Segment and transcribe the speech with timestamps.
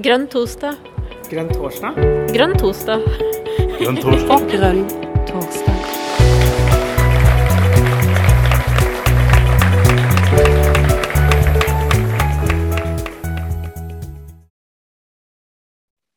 [0.00, 0.78] Grønn torsdag.
[1.28, 1.96] Grønn torsdag?
[2.32, 3.02] Grønn torsdag.
[3.76, 4.44] Grønn torsdag.
[4.48, 4.78] Grønn
[5.28, 5.80] torsdag.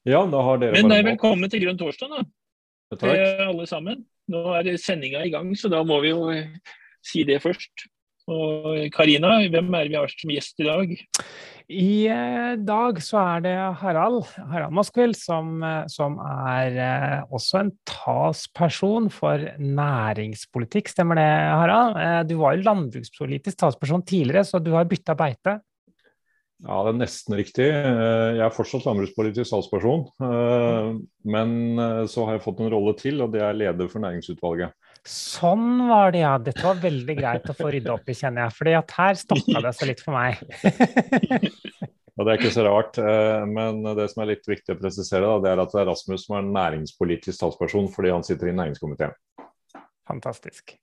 [0.08, 2.24] Ja, da har dere Men eh, velkommen til Grønn torsdag, da.
[2.94, 3.48] Til Takk.
[3.50, 4.06] alle sammen.
[4.32, 6.30] Nå er sendinga i gang, så da må vi jo
[7.04, 7.90] si det først.
[8.32, 10.92] Og Karina, hvem er det vi har som gjest i dag?
[11.74, 14.22] I eh, dag så er det Harald,
[14.52, 20.92] Harald Moskvild som, eh, som er eh, også en talsperson for næringspolitikk.
[20.92, 22.00] Stemmer det, Harald?
[22.00, 25.58] Eh, du var jo landbrukspolitisk talsperson tidligere, så du har bytta beite.
[26.64, 27.66] Ja, det er nesten riktig.
[27.68, 30.06] Jeg er fortsatt landbrukspolitisk salgsperson.
[30.24, 30.94] eh,
[31.28, 31.58] Men
[32.08, 34.72] så har jeg fått en rolle til, og det er leder for næringsutvalget.
[35.04, 36.38] Sånn var det, ja.
[36.40, 38.56] Dette var veldig greit å få rydda opp i, kjenner jeg.
[38.60, 40.40] fordi at her stoppa det seg litt for meg.
[42.14, 45.26] Og det er ikke så rart, eh, men det som er litt viktig å presisere,
[45.26, 48.56] da, det er at det er Rasmus som er næringspolitisk talsperson fordi han sitter i
[48.60, 49.16] næringskomiteen.
[50.08, 50.76] Fantastisk.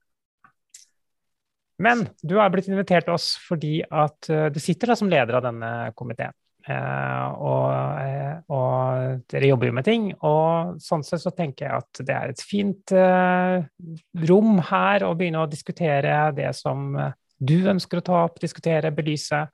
[1.80, 5.38] Men du har blitt invitert til oss fordi at eh, du sitter da som leder
[5.38, 6.34] av denne komiteen.
[6.70, 11.84] Eh, og, eh, og dere jobber jo med ting, og sånn sett så tenker jeg
[11.84, 13.56] at det er et fint eh,
[14.30, 16.92] rom her å begynne å diskutere det som
[17.40, 19.46] du ønsker å ta opp, diskutere, belyse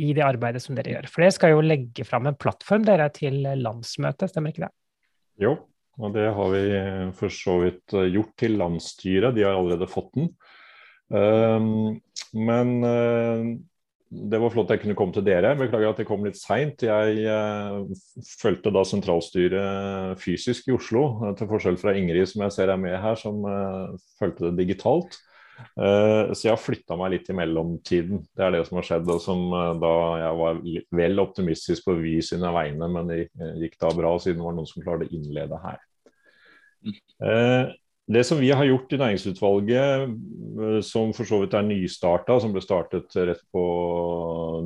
[0.00, 1.10] i det arbeidet som dere gjør.
[1.12, 4.72] For dere skal jo legge fram en plattform dere til landsmøtet, stemmer ikke det?
[5.42, 5.56] Jo,
[6.00, 6.62] og det har vi
[7.18, 9.36] for så vidt gjort til landsstyret.
[9.36, 10.30] De har allerede fått den.
[12.32, 12.72] Men
[14.12, 15.54] det var flott jeg kunne komme til dere.
[15.56, 16.84] Beklager at jeg kom litt seint.
[16.84, 17.86] Jeg uh,
[18.42, 22.80] fulgte da sentralstyret fysisk i Oslo, uh, til forskjell fra Ingrid som jeg ser er
[22.80, 25.16] med her, som uh, fulgte det digitalt.
[25.78, 28.22] Uh, så jeg har flytta meg litt i mellomtiden.
[28.36, 29.08] Det er det som har skjedd.
[29.14, 29.94] Og som uh, da
[30.26, 30.62] jeg var
[31.00, 33.22] vel optimistisk på Vy sine vegne, men det
[33.64, 35.80] gikk da bra siden det var noen som klarte å innlede her.
[37.22, 37.72] Uh,
[38.10, 42.52] det som vi har gjort i næringsutvalget, eh, som for så vidt er nystarta, som
[42.54, 43.62] ble startet rett på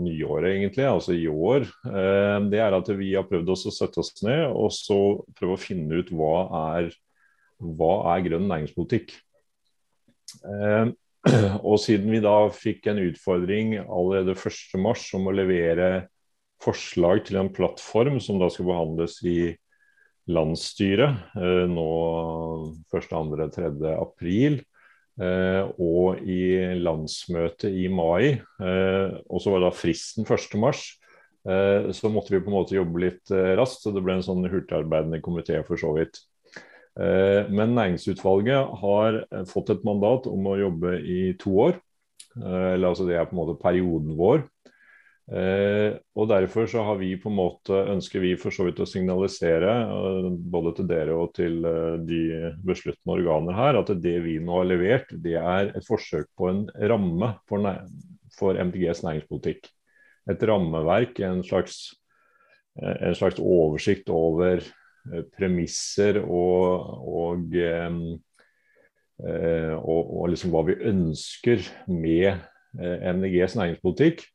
[0.01, 4.15] nyåret egentlig, altså i år, eh, det er at vi har prøvd å sette oss
[4.25, 5.01] ned og så
[5.37, 6.37] prøve å finne ut hva
[6.77, 6.91] er,
[7.61, 9.13] hva er grønn næringspolitikk.
[10.45, 10.95] Eh,
[11.67, 15.89] Og siden vi da fikk en utfordring allerede 1.3 om å levere
[16.63, 19.39] forslag til en plattform som da skal behandles i
[20.33, 21.91] landsstyret eh, nå
[22.93, 23.71] 1., 2., 3.
[23.95, 24.61] april.
[25.17, 28.37] Eh, og i landsmøtet i mai.
[28.37, 30.57] Eh, og så var da fristen 1.
[30.63, 30.89] mars.
[31.47, 35.21] Så måtte vi på en måte jobbe litt raskt, så det ble en sånn hurtigarbeidende
[35.23, 36.19] komité for så vidt.
[36.99, 41.79] Men næringsutvalget har fått et mandat om å jobbe i to år.
[42.35, 44.43] Eller altså det er på en måte perioden vår.
[45.27, 48.87] Eh, og Derfor så har vi på en måte, ønsker vi for så vidt å
[48.87, 52.21] signalisere eh, både til dere og til eh, de
[52.67, 56.63] besluttende organer her, at det vi nå har levert, det er et forsøk på en
[56.93, 57.67] ramme for,
[58.39, 59.67] for MDGs næringspolitikk.
[60.31, 61.97] Et rammeverk, en slags,
[62.83, 64.63] en slags oversikt over
[65.39, 67.55] premisser og, og,
[69.23, 72.43] og, og liksom hva vi ønsker med
[72.75, 74.27] MDGs næringspolitikk.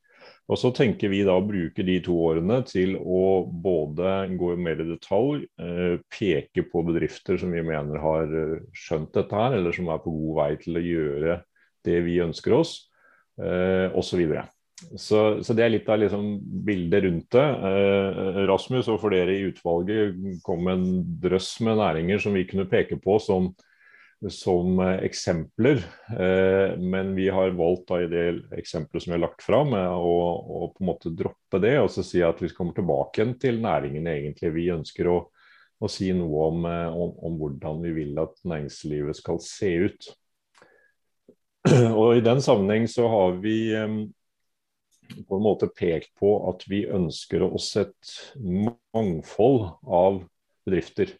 [0.50, 4.82] Og så tenker vi da å bruke de to årene til å både gå mer
[4.82, 9.76] i detalj, eh, peke på bedrifter som vi mener har eh, skjønt dette her, eller
[9.76, 11.38] som er på god vei til å gjøre
[11.86, 12.74] det vi ønsker oss,
[13.38, 14.24] eh, osv.
[14.98, 16.26] Så, så det er litt av liksom
[16.66, 17.48] bildet rundt det.
[17.70, 20.86] Eh, Rasmus og for dere i utvalget kom en
[21.22, 23.52] drøss med næringer som vi kunne peke på som
[24.30, 25.82] som eksempler,
[26.18, 29.94] eh, men vi har valgt da i det eksempelet som vi har lagt fram, eh,
[29.98, 33.58] å, å på en måte droppe det og så si at vi kommer tilbake til
[33.64, 34.52] næringen egentlig.
[34.54, 35.16] Vi ønsker å,
[35.82, 40.10] å si noe om, eh, om, om hvordan vi vil at næringslivet skal se ut.
[42.00, 43.58] Og I den sammenheng så har vi
[45.28, 50.22] på en måte pekt på at vi ønsker oss et mangfold av
[50.66, 51.12] bedrifter.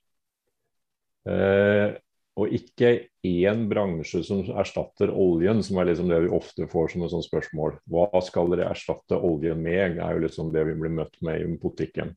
[1.28, 1.98] Eh,
[2.40, 7.04] og ikke én bransje som erstatter oljen, som er liksom det vi ofte får som
[7.04, 7.76] et sånt spørsmål.
[7.92, 11.58] Hva skal dere erstatte oljen med, er jo liksom det vi blir møtt med i
[11.60, 12.14] politikken.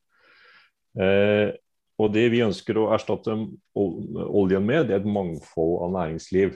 [0.95, 1.51] Eh,
[1.99, 3.35] og det vi ønsker å erstatte
[3.75, 6.55] oljen med, det er et mangfold av næringsliv.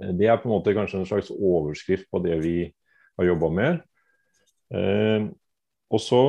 [0.00, 2.56] Eh, Det er på en måte kanskje en slags overskrift på det vi
[3.18, 3.84] har jobba med.
[4.72, 5.28] Eh,
[5.92, 6.22] og så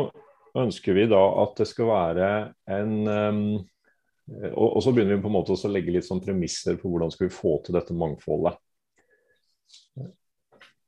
[0.55, 2.29] ønsker vi da at det skal være
[2.67, 3.39] en eh,
[4.25, 7.11] og, og så begynner vi på en måte å legge litt sånn premisser for hvordan
[7.13, 8.57] skal vi få til dette mangfoldet.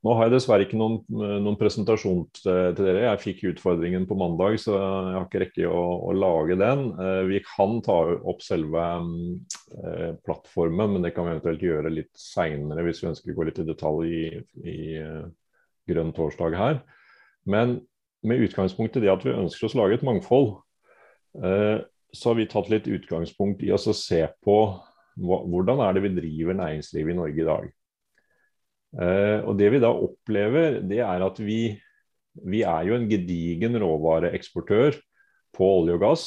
[0.02, 3.04] nå har jeg dessverre ikke noen, noen presentasjon til, dere.
[3.04, 6.84] Jeg fikk utfordringen på mandag, så jeg har ikke rekke å, å lage den.
[6.98, 12.14] Eh, vi kan ta opp selve eh, plattformen, men det kan vi eventuelt gjøre litt
[12.18, 14.24] seinere hvis vi ønsker å gå litt i detalj i,
[14.66, 14.78] i
[15.88, 16.82] Grønn torsdag her.
[17.48, 17.78] Men
[18.26, 20.56] med utgangspunkt i det at vi ønsker oss å lage et mangfold,
[22.14, 24.58] så har vi tatt litt utgangspunkt i å se på
[25.18, 27.66] hvordan er det vi driver næringslivet i Norge i dag.
[28.96, 31.74] Uh, og Det vi da opplever, det er at vi,
[32.48, 34.96] vi er jo en gedigen råvareeksportør
[35.56, 36.24] på olje og gass.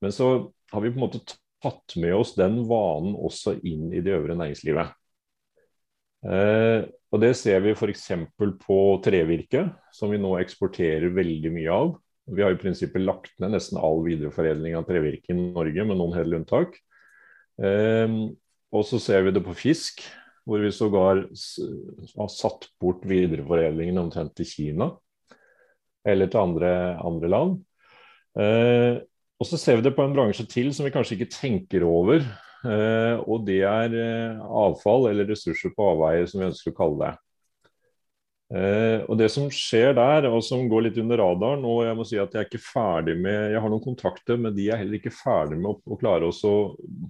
[0.00, 0.30] Men så
[0.72, 1.24] har vi på en måte
[1.62, 4.94] tatt med oss den vanen også inn i det øvre næringslivet.
[6.24, 8.10] Uh, og Det ser vi f.eks.
[8.36, 11.96] på trevirke, som vi nå eksporterer veldig mye av.
[12.28, 16.16] Vi har i prinsippet lagt ned nesten all videreforedling av trevirke i Norge, med noen
[16.18, 16.76] hele unntak.
[17.58, 18.30] Uh,
[18.74, 20.04] og så ser vi det på fisk
[20.48, 24.88] hvor vi sågar har satt bort videreforedlingen omtrent til Kina
[26.08, 26.70] eller til andre,
[27.04, 27.56] andre land.
[28.38, 29.00] Eh,
[29.38, 32.24] og så ser vi det på en bransje til som vi kanskje ikke tenker over.
[32.58, 36.96] Uh, og det er uh, avfall eller ressurser på avveie, som vi ønsker å kalle
[37.04, 37.10] det.
[38.48, 42.06] Eh, og Det som skjer der, og som går litt under radaren og Jeg må
[42.08, 44.96] si at jeg er ikke ferdig med, jeg har noen kontakter, men de er heller
[44.96, 46.56] ikke ferdig med å, å klare å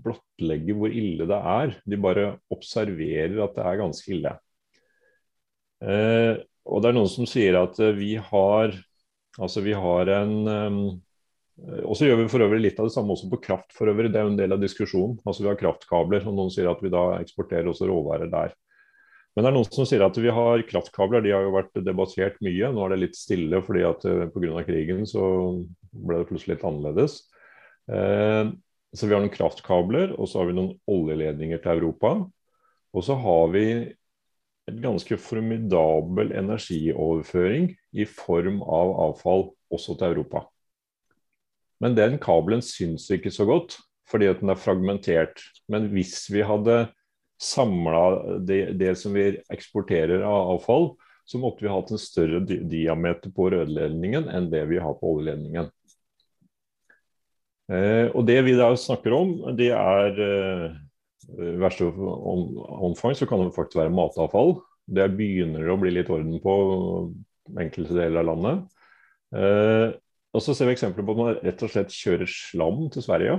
[0.03, 1.77] blottlegge hvor ille det er.
[1.87, 4.35] De bare observerer at det er ganske ille.
[5.79, 6.35] Eh,
[6.69, 8.75] og det er noen som sier at eh, vi har
[9.39, 10.81] altså vi har en um,
[11.59, 13.73] og så gjør vi for øvrig litt av det samme også på kraft.
[13.75, 15.19] for øvrig, Det er jo en del av diskusjonen.
[15.27, 18.55] Altså Vi har kraftkabler, og noen sier at vi da eksporterer også råvarer der.
[19.39, 21.23] Men det er noen som sier at vi har kraftkabler.
[21.23, 22.73] De har jo vært debattert mye.
[22.75, 24.65] Nå er det litt stille fordi at eh, pga.
[24.67, 25.23] krigen så
[25.95, 27.15] ble det plutselig litt annerledes.
[27.87, 28.51] Eh,
[28.99, 32.13] så vi har noen kraftkabler, og så har vi noen oljeledninger til Europa.
[32.91, 33.65] Og så har vi
[34.73, 40.49] et ganske formidabel energioverføring i form av avfall også til Europa.
[41.79, 43.79] Men den kabelen syns ikke så godt,
[44.11, 45.47] fordi at den er fragmentert.
[45.71, 46.89] Men hvis vi hadde
[47.39, 50.91] samla det, det, som vi eksporterer av avfall,
[51.29, 55.15] så måtte vi hatt en større di diameter på rødledningen enn det vi har på
[55.19, 55.69] oljeledningen.
[57.69, 60.79] Eh, og Det vi da snakker om, det er eh,
[61.29, 64.57] i verste omfang så kan det faktisk være matavfall.
[64.89, 66.55] Det begynner det å bli litt orden på
[67.61, 68.79] enkelte deler av landet.
[69.37, 69.87] Eh,
[70.33, 73.37] og så ser vi eksempler på at man rett og slett kjører slam til Sverige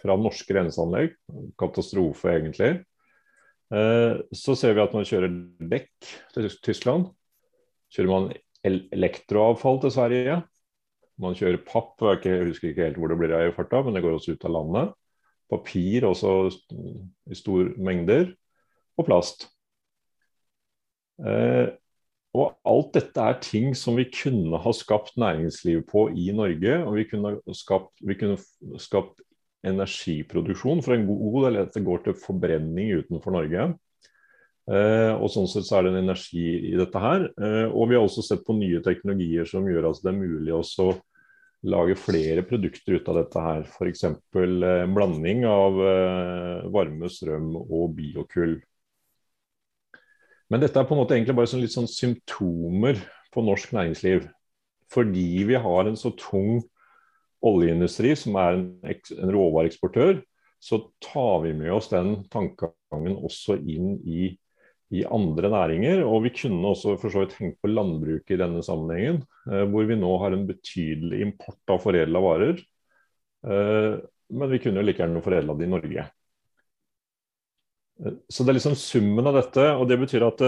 [0.00, 1.16] fra norske renseanlegg.
[1.60, 2.72] Katastrofe, egentlig.
[3.74, 5.32] Eh, så ser vi at man kjører
[5.72, 7.08] dekk til Tyskland.
[7.94, 8.28] Kjører man
[8.66, 10.38] elektroavfall til Sverige.
[11.22, 14.04] Man kjører papp, jeg husker ikke helt hvor det blir av i farta, men det
[14.04, 14.94] går også ut av landet.
[15.50, 16.36] Papir også
[17.30, 18.32] i store mengder.
[18.96, 19.48] Og plast.
[21.20, 21.68] Eh,
[22.36, 26.78] og alt dette er ting som vi kunne ha skapt næringsliv på i Norge.
[26.84, 29.22] Og vi kunne skapt, vi kunne skapt
[29.66, 30.82] energiproduksjon.
[30.84, 33.66] For en god del av dette går til forbrenning utenfor Norge.
[34.66, 37.28] Eh, og Sånn sett så er det en energi i dette her.
[37.38, 40.54] Eh, og vi har også sett på nye teknologier som gjør at det er mulig
[40.56, 40.62] å
[41.66, 43.66] lage flere produkter ut av dette her.
[43.66, 44.04] F.eks.
[44.06, 48.58] Eh, blanding av eh, varme, strøm og biokull.
[50.50, 53.00] Men dette er på en måte egentlig bare sånn litt sånn symptomer
[53.34, 54.28] på norsk næringsliv.
[54.92, 56.60] Fordi vi har en så tung
[57.44, 60.20] oljeindustri, som er en, en råvareeksportør,
[60.62, 64.30] så tar vi med oss den tankegangen også inn i,
[64.90, 66.02] i, andre næringer.
[66.08, 69.88] Og vi kunne også for så vidt hengt på landbruket i denne sammenhengen, eh, hvor
[69.88, 72.62] vi nå har en betydelig import av foredla varer.
[73.46, 73.98] Eh,
[74.36, 76.08] men vi kunne jo like gjerne foredla det i Norge.
[78.00, 79.68] Eh, så det er liksom summen av dette.
[79.76, 80.44] og Det betyr at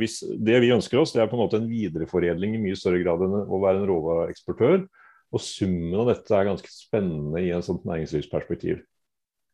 [0.00, 3.02] hvis det vi ønsker oss, det er på en måte en videreforedling i mye større
[3.04, 4.86] grad enn å være en råvareeksportør.
[5.32, 8.82] Og summen av dette er ganske spennende i en sånt næringslivsperspektiv.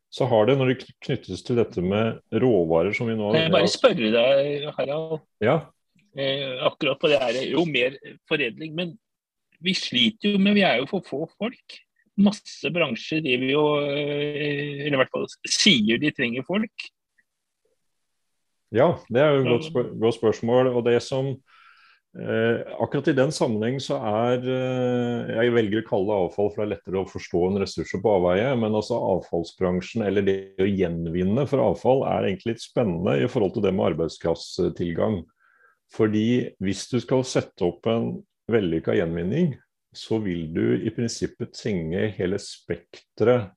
[0.09, 3.69] Så har det, når det knyttes til dette med råvarer som vi nå jeg bare
[3.69, 5.19] spørre deg, Harald.
[5.43, 5.59] Ja.
[6.17, 7.95] Eh, akkurat på det her, jo mer
[8.27, 8.73] foredling.
[8.75, 8.95] Men
[9.61, 11.77] vi sliter jo med Vi er jo for få folk.
[12.19, 16.89] Masse bransjer driver jo eh, Eller i hvert fall sier de trenger folk.
[18.75, 20.73] Ja, det er jo et godt, spør godt spørsmål.
[20.73, 21.35] Og det som
[22.17, 26.65] akkurat i den sammenheng så er eh, Jeg velger å kalle det avfall, for det
[26.65, 28.47] er lettere å forstå en ressurser på avveie.
[28.57, 33.53] Men altså avfallsbransjen, eller det å gjenvinne for avfall, er egentlig litt spennende i forhold
[33.55, 35.21] til det med arbeidskrafttilgang.
[35.93, 36.27] Fordi
[36.61, 38.11] hvis du skal sette opp en
[38.49, 39.53] vellykka gjenvinning,
[39.93, 43.53] så vil du i prinsippet trenge hele spekteret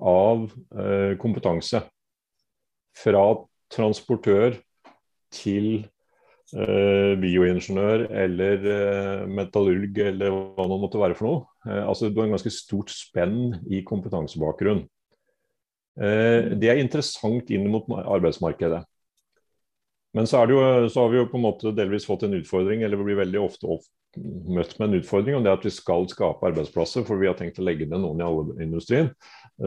[0.00, 1.84] av eh, kompetanse.
[2.96, 3.24] Fra
[3.72, 4.56] transportør
[5.32, 5.99] til eh,
[6.50, 11.42] bioingeniør eller eh, metallurg eller hva det måtte være for noe.
[11.66, 14.82] Eh, altså Du har en ganske stort spenn i kompetansebakgrunn.
[16.00, 18.82] Eh, det er interessant inn mot arbeidsmarkedet.
[20.16, 20.58] Men så, jo,
[20.90, 23.44] så, har vi jo på en måte delvis fått en utfordring, eller vi blir veldig
[23.44, 23.76] ofte
[24.50, 27.60] møtt med en utfordring, og det at vi skal skape arbeidsplasser, for vi har tenkt
[27.62, 29.12] å legge ned noen i alle industrien.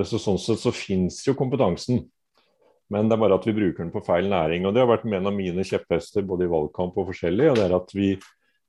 [0.03, 2.03] så sånn sett så finnes jo kompetansen.
[2.93, 4.67] Men det er bare at vi bruker den på feil næring.
[4.67, 7.49] og Det har vært en av mine kjepphester både i valgkamp og forskjellig.
[7.51, 8.11] og det er at vi,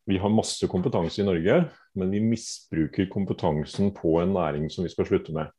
[0.09, 1.59] vi har masse kompetanse i Norge,
[1.99, 5.53] men vi misbruker kompetansen på en næring som vi skal slutte med.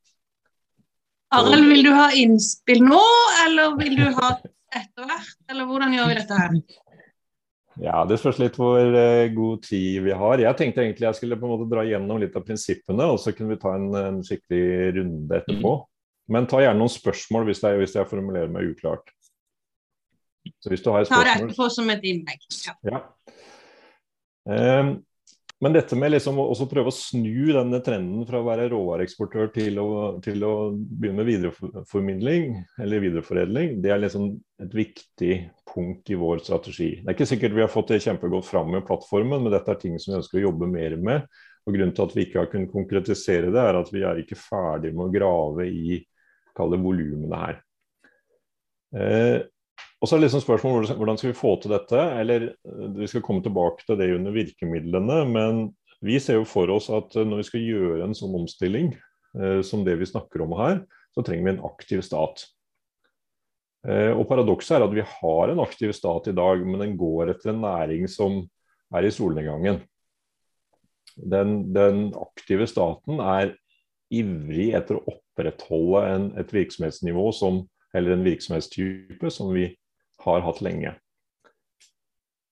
[1.36, 3.04] Arild, vil du ha innspill nå,
[3.46, 4.34] eller vil du ha
[4.76, 5.38] etter hvert?
[5.52, 6.60] Eller hvordan gjør vi dette her?
[7.84, 10.40] Ja, Det spørs litt hvor uh, god tid vi har.
[10.40, 13.34] Jeg tenkte egentlig jeg skulle på en måte dra gjennom litt av prinsippene, og så
[13.36, 15.74] kunne vi ta en, en skikkelig runde etterpå.
[16.32, 19.12] Men ta gjerne noen spørsmål hvis jeg, hvis jeg formulerer meg uklart.
[20.62, 21.26] Så hvis du har spørsmål...
[21.26, 22.48] Ta det etterpå som et innlegg.
[22.66, 22.78] Ja.
[22.92, 23.04] ja.
[24.46, 24.96] Um,
[25.64, 29.80] men dette med liksom å prøve å snu denne trenden fra å være råvareeksportør til
[30.26, 32.50] til å begynne med videreformidling
[32.84, 35.38] eller videreforedling, det er liksom et viktig
[35.72, 36.90] punkt i vår strategi.
[37.00, 39.80] Det er ikke sikkert vi har fått det kjempegodt fram med plattformen, men dette er
[39.80, 41.30] ting som vi ønsker å jobbe mer med.
[41.66, 44.38] Og Grunnen til at vi ikke har kunnet konkretisere det, er at vi er ikke
[44.38, 46.02] ferdig med å grave i
[46.58, 47.60] kalle volumene her.
[48.96, 49.40] Eh,
[50.00, 52.02] og så er det liksom spørsmålet hvordan skal vi få til dette?
[52.22, 55.22] Eller eh, vi skal komme tilbake til det under virkemidlene.
[55.32, 55.64] Men
[56.06, 59.62] vi ser jo for oss at eh, når vi skal gjøre en sånn omstilling eh,
[59.66, 60.84] som det vi snakker om her,
[61.16, 62.46] så trenger vi en aktiv stat.
[63.88, 67.34] Eh, og Paradokset er at vi har en aktiv stat i dag, men den går
[67.34, 68.44] etter en næring som
[68.96, 69.82] er i solnedgangen.
[71.16, 73.54] Den, den aktive staten er
[74.14, 77.66] ivrig etter å opprettholde en, et virksomhetsnivå som,
[77.96, 79.74] eller en virksomhetstype som vi
[80.24, 80.96] har hatt lenge.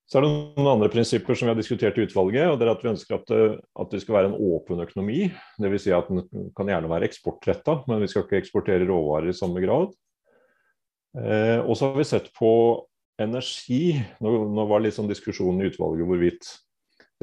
[0.05, 2.51] Så er det noen andre prinsipper som vi har diskutert i utvalget.
[2.51, 5.31] og det er at Vi ønsker at det, at det skal være en åpen økonomi.
[5.57, 5.83] Dvs.
[5.87, 9.63] Si at den kan gjerne være eksportretta, men vi skal ikke eksportere råvarer i samme
[9.63, 9.95] grad.
[11.17, 12.51] Eh, og så har vi sett på
[13.17, 13.95] energi.
[14.21, 16.51] Nå, nå var det litt sånn diskusjon i utvalget hvorvidt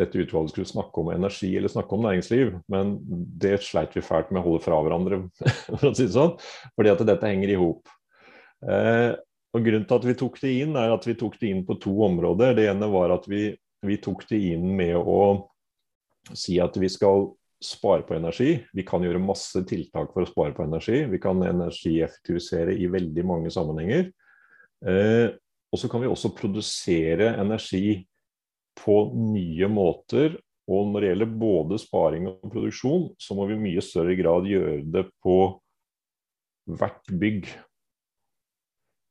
[0.00, 2.96] dette utvalget skulle snakke om energi eller snakke om næringsliv, men
[3.40, 5.22] det sleit vi fælt med å holde fra hverandre,
[5.78, 6.36] for å si det sånn,
[6.74, 7.90] fordi at dette henger i hop.
[8.66, 9.12] Eh,
[9.50, 11.76] og Grunnen til at vi tok det inn, er at vi tok det inn på
[11.82, 12.54] to områder.
[12.58, 13.48] Det ene var at vi,
[13.86, 15.20] vi tok det inn med å
[16.36, 17.30] si at vi skal
[17.60, 18.54] spare på energi.
[18.72, 21.02] Vi kan gjøre masse tiltak for å spare på energi.
[21.10, 24.08] Vi kan energieffektivisere i veldig mange sammenhenger.
[24.86, 25.34] Eh,
[25.70, 28.00] og så kan vi også produsere energi
[28.78, 30.38] på nye måter.
[30.70, 34.46] Og når det gjelder både sparing og produksjon, så må vi i mye større grad
[34.46, 35.36] gjøre det på
[36.70, 37.48] hvert bygg.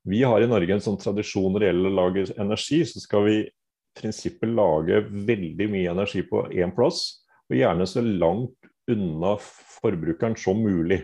[0.10, 3.26] Vi har i Norge en sånn tradisjon når det gjelder å lage energi, så skal
[3.28, 3.48] vi i
[4.00, 9.36] prinsippet lage veldig mye energi på én plass, og gjerne så langt unna
[9.82, 11.04] forbrukeren som mulig.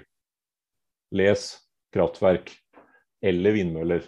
[1.16, 1.50] Les
[1.94, 2.54] kraftverk
[3.26, 4.06] eller vindmøller.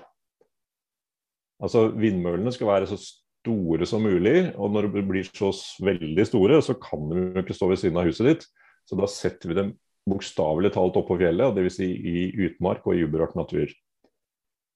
[1.64, 2.98] Altså Vindmøllene skal være så
[3.48, 4.52] store som mulig.
[4.60, 5.50] Og når de blir så
[5.84, 8.48] veldig store, så kan de jo ikke stå ved siden av huset ditt.
[8.88, 9.74] Så da setter vi dem
[10.08, 11.80] bokstavelig talt oppå fjellet, dvs.
[11.80, 13.72] Si i utmark og i uberørt natur.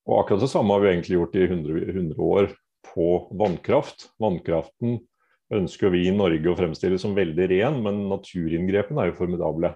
[0.09, 2.51] Og akkurat det samme har vi egentlig gjort i 100, 100 år
[2.89, 4.09] på vannkraft.
[4.21, 4.99] Vannkraften
[5.53, 9.73] ønsker vi i Norge å fremstille som veldig ren, men naturinngrepene er jo formidable.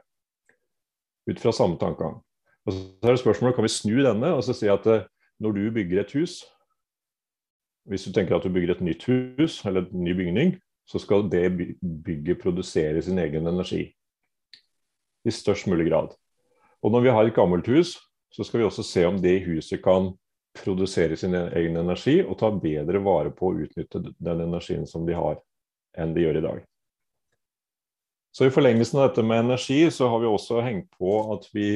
[1.29, 2.19] Ut fra samme tankegang.
[2.65, 5.05] Og så er det spørsmålet, Kan vi snu denne og så si at eh,
[5.39, 6.41] når du bygger et hus,
[7.89, 10.55] hvis du tenker at du bygger et nytt hus eller en ny bygning,
[10.89, 11.47] så skal det
[11.81, 13.87] bygget produsere sin egen energi.
[15.25, 16.13] I størst mulig grad.
[16.85, 17.95] Og når vi har et gammelt hus,
[18.29, 20.11] så skal vi også se om det huset kan
[20.55, 25.17] produsere sin egen energi og ta bedre vare på å utnytte den energien som de
[25.17, 25.39] har,
[25.97, 26.61] enn de gjør i dag.
[28.35, 31.69] Så I forlengelsen av dette med energi, så har vi også hengt på at vi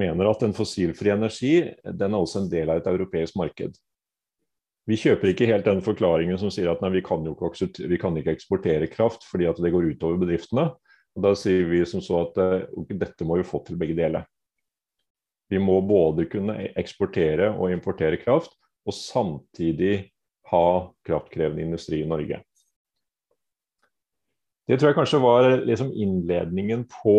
[0.00, 3.76] mener at en fossilfri energi den er også en del av et europeisk marked.
[4.90, 8.16] Vi kjøper ikke helt den forklaringen som sier at nei, vi kan ikke, vi kan
[8.18, 10.72] ikke eksportere kraft fordi at det går utover bedriftene.
[11.12, 12.38] Og Da sier vi som så at
[12.72, 14.24] okay, dette må vi få til begge deler.
[15.52, 18.54] Vi må både kunne eksportere og importere kraft,
[18.88, 20.08] og samtidig
[20.50, 20.64] ha
[21.06, 22.40] kraftkrevende industri i Norge.
[24.66, 27.16] Det tror jeg kanskje var liksom innledningen på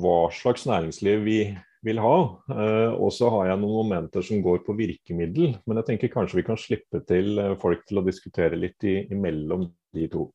[0.00, 1.38] hva slags næringsliv vi
[1.86, 2.16] vil ha.
[2.52, 5.56] Eh, og så har jeg noen momenter som går på virkemiddel.
[5.66, 9.00] Men jeg tenker kanskje vi kan slippe til eh, folk til å diskutere litt i,
[9.14, 10.28] imellom de to.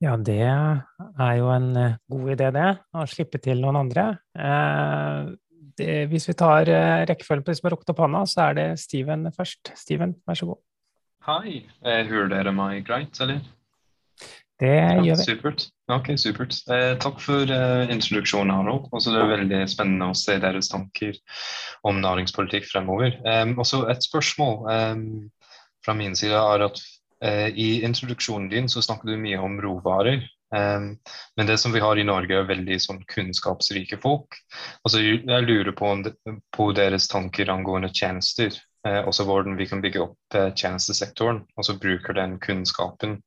[0.00, 2.72] Ja, det er jo en eh, god idé, det.
[2.96, 4.08] Å slippe til noen andre.
[5.76, 6.68] det, hvis vi tar
[7.08, 9.74] rekkefølgen på de som har rukket opp hånda, så er det Steven først.
[9.76, 10.62] Steven, vær så god.
[11.28, 11.66] Hei.
[11.84, 13.44] Hører dere meg greit, eller?
[14.60, 15.24] Det ja, gjør vi.
[15.24, 15.62] Supert.
[15.88, 16.56] Ok, supert.
[16.68, 18.90] Eh, takk for eh, introduksjonen, Harald.
[18.92, 21.16] Også det er veldig spennende å se deres tanker
[21.88, 23.16] om næringspolitikk fremover.
[23.24, 25.06] Um, også et spørsmål um,
[25.84, 26.82] fra min side er at
[27.24, 30.28] uh, i introduksjonen din så snakker du mye om råvarer.
[30.52, 30.92] Um,
[31.40, 34.36] men det som vi har i Norge, er veldig sånn kunnskapsrike folk.
[34.84, 35.94] Altså, jeg lurer på,
[36.52, 38.52] på deres tanker angående tjenester.
[38.84, 43.22] Uh, også hvordan vi kan bygge opp uh, tjenestesektoren, og så bruker den kunnskapen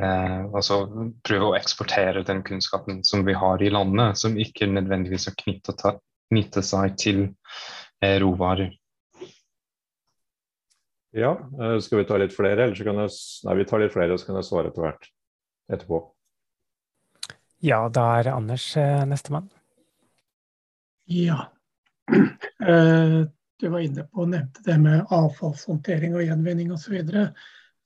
[0.00, 0.84] Uh, altså
[1.26, 6.66] prøve å eksportere den kunnskapen som vi har i landet, som ikke nødvendigvis har knyttet
[6.66, 7.22] seg til
[8.02, 8.70] eh, råvarer.
[11.16, 13.14] Ja, uh, skal vi ta litt flere, eller så kan jeg
[13.48, 15.10] Nei, vi tar litt flere, så kan jeg svare etter hvert
[15.70, 16.00] etterpå.
[17.66, 18.70] Ja, da er Anders
[19.10, 19.50] nestemann.
[21.10, 21.50] Ja.
[23.60, 26.94] Du var inne på og nevnte det med avfallshåndtering og gjenvinning osv.
[26.96, 27.26] Eh,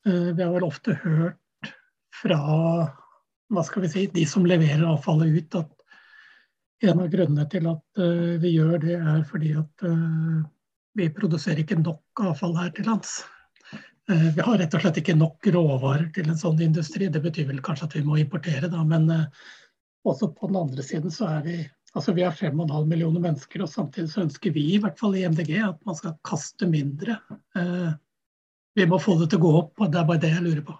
[0.04, 1.70] vi har vel ofte hørt
[2.14, 2.38] fra
[3.54, 8.02] hva skal vi si, de som leverer avfallet ut, at en av grunnene til at
[8.02, 10.40] eh, vi gjør det, er fordi at eh,
[10.98, 13.22] vi produserer ikke nok avfall her til lands.
[14.04, 17.06] Vi har rett og slett ikke nok råvarer til en sånn industri.
[17.08, 18.82] Det betyr vel kanskje at vi må importere, da.
[18.84, 19.08] Men
[20.04, 21.56] også på den andre siden så er vi
[21.94, 25.22] Altså Vi har 5,5 millioner mennesker, og samtidig så ønsker vi i hvert fall i
[25.30, 27.20] MDG at man skal kaste mindre.
[28.74, 30.64] Vi må få det til å gå opp, og det er bare det jeg lurer
[30.66, 30.74] på.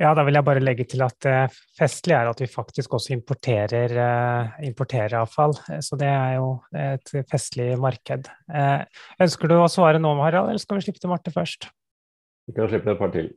[0.00, 1.34] Ja, da vil jeg bare legge til at det
[1.76, 5.52] festlige er at vi faktisk også importerer, eh, importerer, avfall.
[5.84, 8.30] Så det er jo et festlig marked.
[8.48, 8.86] Eh,
[9.20, 11.68] ønsker du å svare nå, Harald, eller skal vi slippe til Marte først?
[12.48, 13.28] Vi kan slippe et par til.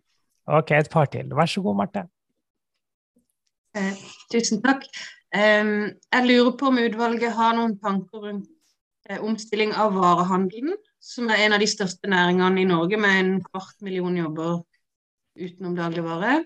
[0.48, 1.36] Ok, et par til.
[1.36, 2.05] Vær så god, Marte.
[3.75, 4.00] Eh,
[4.32, 4.88] tusen takk.
[5.34, 8.50] Jeg lurer på om utvalget har noen tanker rundt
[9.10, 13.43] eh, omstilling av varehandelen som er en av de største næringene i Norge, med en
[13.43, 14.63] kvart million jobber
[15.36, 16.43] utenom dagligvare.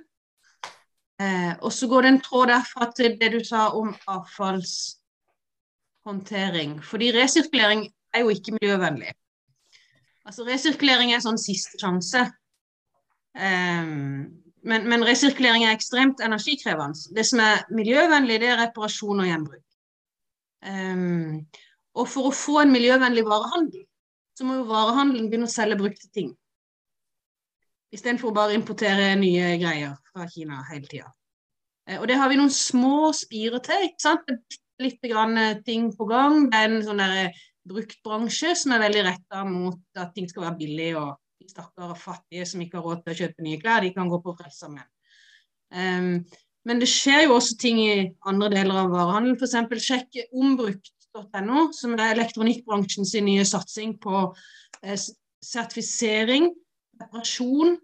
[1.21, 6.83] Eh, og så går det en tråd derfra til det du sa om avfallshåndtering.
[6.83, 9.11] Fordi resirkulering er jo ikke miljøvennlig.
[10.27, 12.21] Altså Resirkulering er sånn siste sjanse.
[13.37, 13.85] Eh,
[14.67, 16.99] men, men, resirkulering er ekstremt energikrevende.
[17.15, 19.63] Det som er miljøvennlig, det er reparasjon og gjenbruk.
[20.67, 21.47] Um,
[21.95, 23.86] og for å få en miljøvennlig varehandel,
[24.37, 26.31] så må jo varehandelen begynne å selge brukte ting.
[27.93, 31.11] Istedenfor bare å importere nye greier fra Kina hele tida.
[31.87, 33.87] Eh, og det har vi noen små spirer til.
[33.87, 34.57] ikke sant?
[34.83, 36.49] Litt grann eh, ting på gang.
[36.51, 40.59] Det er en sånn eh, bruktbransje som er veldig retta mot at ting skal være
[40.59, 43.93] billig, og de stakkare fattige som ikke har råd til å kjøpe nye klær, de
[43.95, 44.87] kan gå på Frelsesarmeen.
[45.67, 46.13] Um,
[46.67, 47.91] men det skjer jo også ting i
[48.27, 49.35] andre deler av varehandelen.
[49.39, 49.83] F.eks.
[49.83, 54.35] sjekke ombrukt Norsk.no, som er elektronikkbransjen sin nye satsing på
[54.83, 54.99] eh,
[55.43, 56.51] sertifisering,
[57.01, 57.77] reparasjon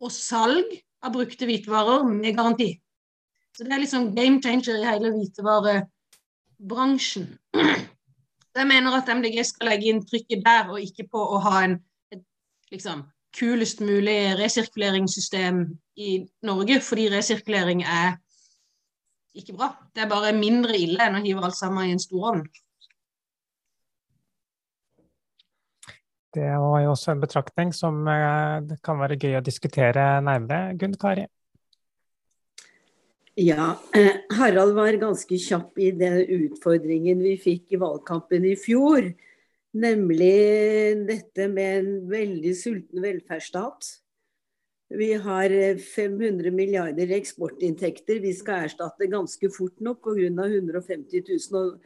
[0.00, 0.64] og salg
[1.04, 2.80] av brukte hvitevarer med garanti.
[3.56, 7.26] Så det er liksom game changer i hele hvitevarebransjen.
[8.50, 11.74] Jeg mener at MDG skal legge inn trykket der, og ikke på å ha en
[12.12, 12.22] et,
[12.72, 12.98] liksom,
[13.36, 15.56] kulest mulig resirkuleringssystem
[16.02, 18.16] i Norge, fordi resirkulering er
[19.38, 19.68] ikke bra.
[19.94, 22.42] Det er bare mindre ille enn å hive alt sammen i en storovn.
[26.34, 30.76] Det var jo også en betraktning som eh, det kan være gøy å diskutere nærmere.
[30.78, 31.26] Gunn Kari?
[33.40, 39.08] Ja, eh, Harald var ganske kjapp i den utfordringen vi fikk i valgkampen i fjor.
[39.80, 43.90] Nemlig dette med en veldig sulten velferdsstat.
[44.90, 50.46] Vi har 500 eh, milliarder eksportinntekter vi skal erstatte ganske fort nok pga.
[50.46, 51.78] 150 000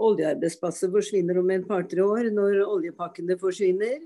[0.00, 4.00] oljearbeidsplasser forsvinner om en par-tre år, når oljepakkene forsvinner.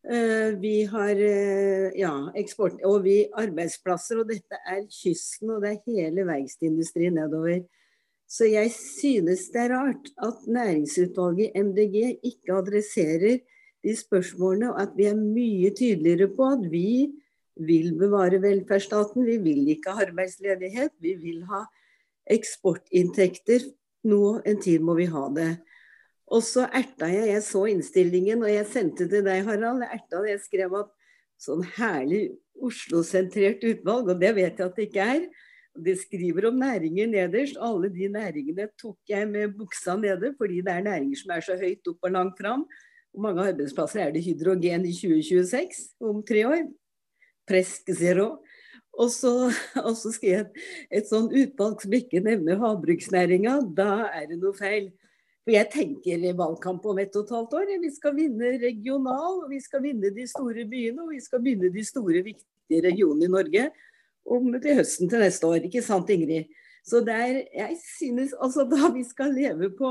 [0.00, 5.74] Eh, vi har eh, ja, eksport og vi arbeidsplasser, og dette er kysten og det
[5.74, 7.60] er hele verkstedindustrien nedover.
[8.30, 11.96] Så jeg synes det er rart at næringsutvalget i MDG
[12.30, 13.40] ikke adresserer
[13.84, 17.10] de spørsmålene, og at vi er mye tydeligere på at vi
[17.60, 19.26] vil bevare velferdsstaten.
[19.26, 20.94] Vi vil ikke ha arbeidsledighet.
[21.00, 21.64] Vi vil ha
[22.30, 23.66] eksportinntekter
[24.08, 25.50] nå en tid må vi ha det.
[26.30, 29.82] Og så erta jeg, jeg så innstillingen og jeg sendte til deg, Harald.
[29.82, 30.90] Jeg erta det, jeg skrev at
[31.40, 32.28] sånn herlig
[32.60, 35.24] Oslo-sentrert utvalg, og det vet jeg at det ikke er.
[35.80, 37.58] De skriver om næringer nederst.
[37.62, 41.56] Alle de næringene tok jeg med buksa nede, fordi det er næringer som er så
[41.58, 42.66] høyt opp og langt fram.
[43.10, 46.68] Hvor mange arbeidsplasser er det hydrogen i 2026, om tre år?
[47.48, 48.36] Presk zero.
[49.00, 49.32] Og så,
[49.86, 50.46] og så skal jeg
[50.90, 54.90] et, sånn utvalg som ikke nevner havbruksnæringa, da er det noe feil.
[55.40, 57.70] For jeg tenker valgkamp om ett og et halvt år.
[57.80, 61.84] Vi skal vinne regional, vi skal vinne de store byene, og vi skal vinne de
[61.86, 63.70] store, viktige regionene i Norge
[64.30, 65.64] om til høsten til neste år.
[65.66, 66.50] Ikke sant, Ingrid?
[66.86, 69.90] Så det er, jeg synes, altså Da vi skal leve på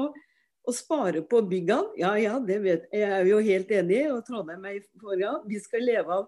[0.70, 4.22] å spare på byggene, ja ja, det vet jeg er jo helt enig i, og
[4.28, 5.42] Trondheim er i forgang.
[5.50, 6.28] Vi skal leve av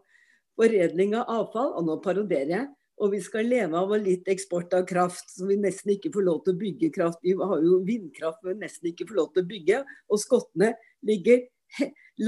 [0.62, 2.70] foredling av avfall, og nå paroderer jeg.
[3.02, 6.44] Og vi skal leve av litt eksport av kraft, som vi nesten ikke får lov
[6.46, 7.22] til å bygge kraft.
[7.26, 9.80] Vi har jo vindkraft, men nesten ikke får lov til å bygge.
[10.14, 10.76] Og skottene
[11.10, 11.48] ligger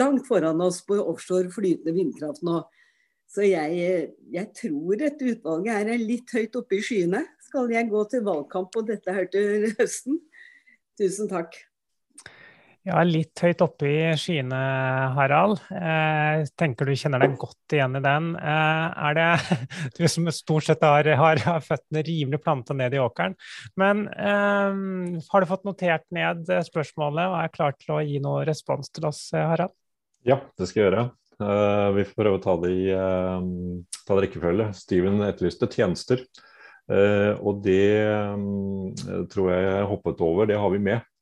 [0.01, 2.63] langt foran oss på offshore flytende vindkraft nå.
[3.33, 7.23] Så jeg, jeg tror dette utvalget er litt høyt oppe i skyene.
[7.47, 10.19] Skal jeg gå til valgkamp på dette her til høsten?
[10.97, 11.57] Tusen takk.
[12.83, 14.57] Ja, litt høyt oppe i skyene,
[15.15, 15.61] Harald.
[15.71, 18.33] Eh, tenker du kjenner deg godt igjen i den.
[18.35, 19.59] Eh, er det
[19.97, 23.37] du som stort sett har, har, har føttene rimelig planta ned i åkeren.
[23.79, 28.43] Men eh, har du fått notert ned spørsmålet og er klar til å gi noe
[28.49, 29.71] respons til oss, Harald?
[30.27, 31.07] Ja, det skal jeg gjøre.
[31.43, 34.69] Uh, vi får prøve å ta det i uh, rekkefølge.
[34.77, 36.23] Steven etterlyste tjenester.
[36.91, 38.03] Uh, og det
[38.35, 38.91] um,
[39.31, 40.47] tror jeg jeg hoppet over.
[40.51, 41.12] Det har vi med.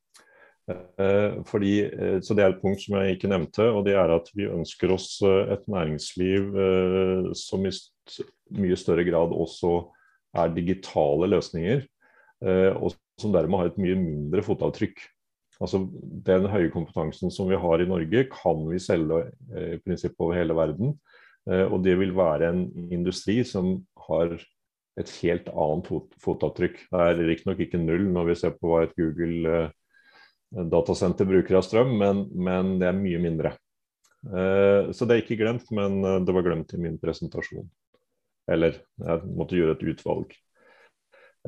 [1.00, 4.10] Eh, fordi, eh, så Det er et punkt som jeg ikke nevnte, og det er
[4.10, 7.72] at vi ønsker oss eh, et næringsliv som i
[8.52, 9.90] mye større grad også
[10.36, 11.84] er digitale løsninger,
[12.80, 15.00] og som dermed har et mye mindre fotavtrykk.
[15.62, 15.84] Altså
[16.26, 20.56] Den høye kompetansen som vi har i Norge, kan vi selge i prinsippet over hele
[20.56, 20.96] verden.
[21.46, 24.40] Og det vil være en industri som har
[25.00, 25.92] et helt annet
[26.24, 26.88] fotavtrykk.
[26.90, 29.70] Det er riktignok ikke null når vi ser på hva et Google
[30.52, 33.54] datasenter bruker av strøm, men, men, det er mye mindre.
[34.28, 37.68] Eh, så det er ikke glemt, men eh, det var glemt i min presentasjon.
[38.52, 40.34] Eller jeg måtte gjøre et utvalg.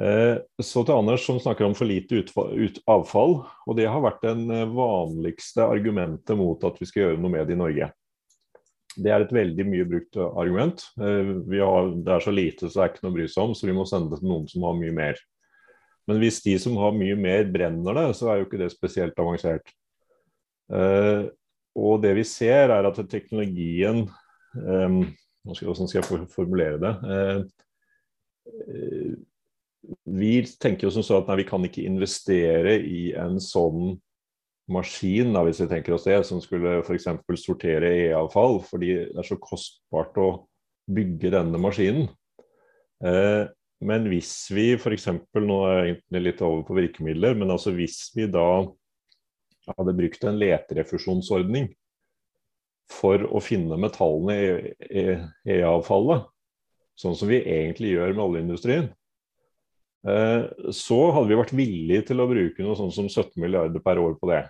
[0.01, 2.23] Eh, så til Anders som snakker om for lite
[2.89, 3.41] avfall.
[3.67, 7.57] Og det har vært den vanligste argumentet mot at vi skal gjøre noe med det
[7.57, 7.91] i Norge.
[8.93, 10.83] Det er et veldig mye brukt argument.
[11.01, 13.65] Har, det er så lite så det er ikke noe å bry seg om, så
[13.65, 15.21] vi må sende det til noen som har mye mer.
[16.09, 19.19] Men hvis de som har mye mer, brenner det, så er jo ikke det spesielt
[19.19, 19.71] avansert.
[20.71, 21.29] Uh,
[21.75, 24.05] og det vi ser, er at teknologien
[24.55, 25.03] um,
[25.43, 26.93] Hvordan skal jeg formulere det?
[27.03, 27.41] Uh,
[30.07, 33.97] vi tenker jo som så at nei, vi kan ikke investere i en sånn
[34.71, 37.09] maskin, da, hvis vi tenker oss det, som skulle f.eks.
[37.41, 40.29] sortere e-avfall, fordi det er så kostbart å
[40.93, 42.07] bygge denne maskinen.
[43.03, 43.51] Uh,
[43.85, 45.09] men hvis vi f.eks.
[45.43, 48.63] Nå er jeg litt over på virkemidler, men altså hvis vi da
[49.69, 51.69] hadde brukt en leterefusjonsordning
[52.91, 54.35] for å finne metallene
[54.89, 55.05] i
[55.55, 56.27] E-avfallet,
[56.99, 58.89] sånn som vi egentlig gjør med oljeindustrien,
[60.07, 60.43] eh,
[60.75, 64.17] så hadde vi vært villige til å bruke noe sånn som 17 milliarder per år
[64.19, 64.43] på det.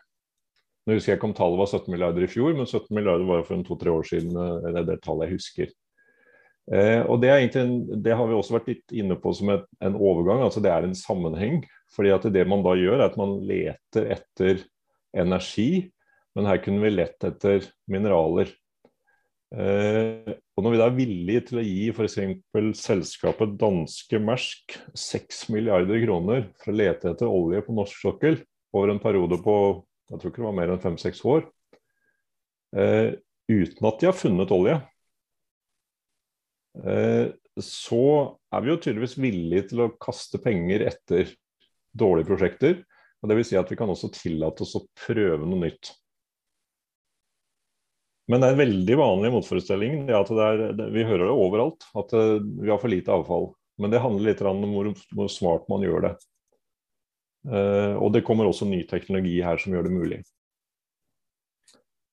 [0.84, 3.46] Nå husker jeg ikke om tallet var 17 milliarder i fjor, men 17 milliarder var
[3.48, 4.34] for en to-tre år siden.
[4.36, 5.74] Eh, det er det tallet jeg husker.
[6.72, 7.74] Eh, og det, en,
[8.04, 10.46] det, har vi også vært litt inne på som et, en overgang.
[10.46, 11.64] altså Det er en sammenheng.
[11.94, 14.64] fordi at Det man da gjør, er at man leter etter
[15.14, 15.92] energi,
[16.34, 18.50] men her kunne vi lett etter mineraler.
[19.54, 22.18] Eh, og Når vi da er villige til å gi f.eks.
[22.80, 28.40] selskapet danske Mersk 6 milliarder kroner for å lete etter olje på norsk sokkel
[28.74, 29.56] over en periode på
[30.12, 31.46] jeg tror ikke det var mer enn fem-seks år,
[32.78, 33.16] eh,
[33.50, 34.76] uten at de har funnet olje,
[36.74, 38.04] så
[38.50, 41.34] er vi jo tydeligvis villige til å kaste penger etter
[41.94, 42.80] dårlige prosjekter.
[43.22, 43.52] og Dvs.
[43.52, 45.94] Si at vi kan også tillate oss å prøve noe nytt.
[48.32, 50.06] Men det er en veldig vanlig motforestilling.
[50.08, 50.62] Det at det er,
[50.96, 53.50] vi hører det overalt, at eh, vi har for lite avfall.
[53.82, 56.14] Men det handler litt om hvor, hvor smart man gjør det.
[57.44, 60.20] Uh, og det kommer også ny teknologi her som gjør det mulig.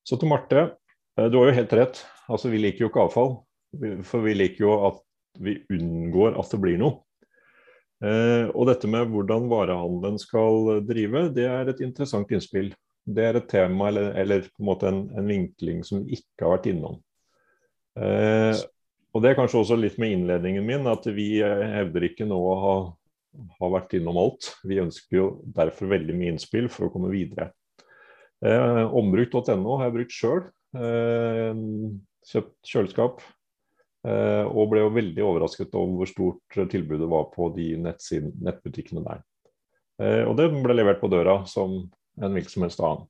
[0.02, 0.72] Så til Marte.
[1.20, 2.00] Du har jo helt rett.
[2.32, 3.34] Altså, vi liker jo ikke avfall.
[3.78, 4.98] For vi liker jo at
[5.38, 6.98] vi unngår at det blir noe.
[8.00, 12.72] Eh, og dette med hvordan varehandelen skal drive, det er et interessant innspill.
[13.04, 16.46] Det er et tema eller, eller på en måte en, en, vinkling som vi ikke
[16.46, 16.98] har vært innom.
[18.00, 18.62] Eh,
[19.11, 22.59] og det er kanskje også litt med innledningen min, at vi hevder ikke nå å
[22.64, 22.76] ha,
[23.59, 24.52] ha vært innom alt.
[24.66, 27.50] Vi ønsker jo derfor veldig mye innspill for å komme videre.
[28.40, 30.46] Eh, Ombrukt.no har jeg brukt sjøl.
[30.78, 31.61] Eh,
[32.30, 33.39] kjøpt kjøleskap, Eh,
[34.00, 39.20] og ble jo veldig overrasket over hvor stort tilbudet var på de nettbutikkene der.
[40.00, 41.82] Eh, og det ble levert på døra som
[42.20, 43.08] en hvilken som helst annen.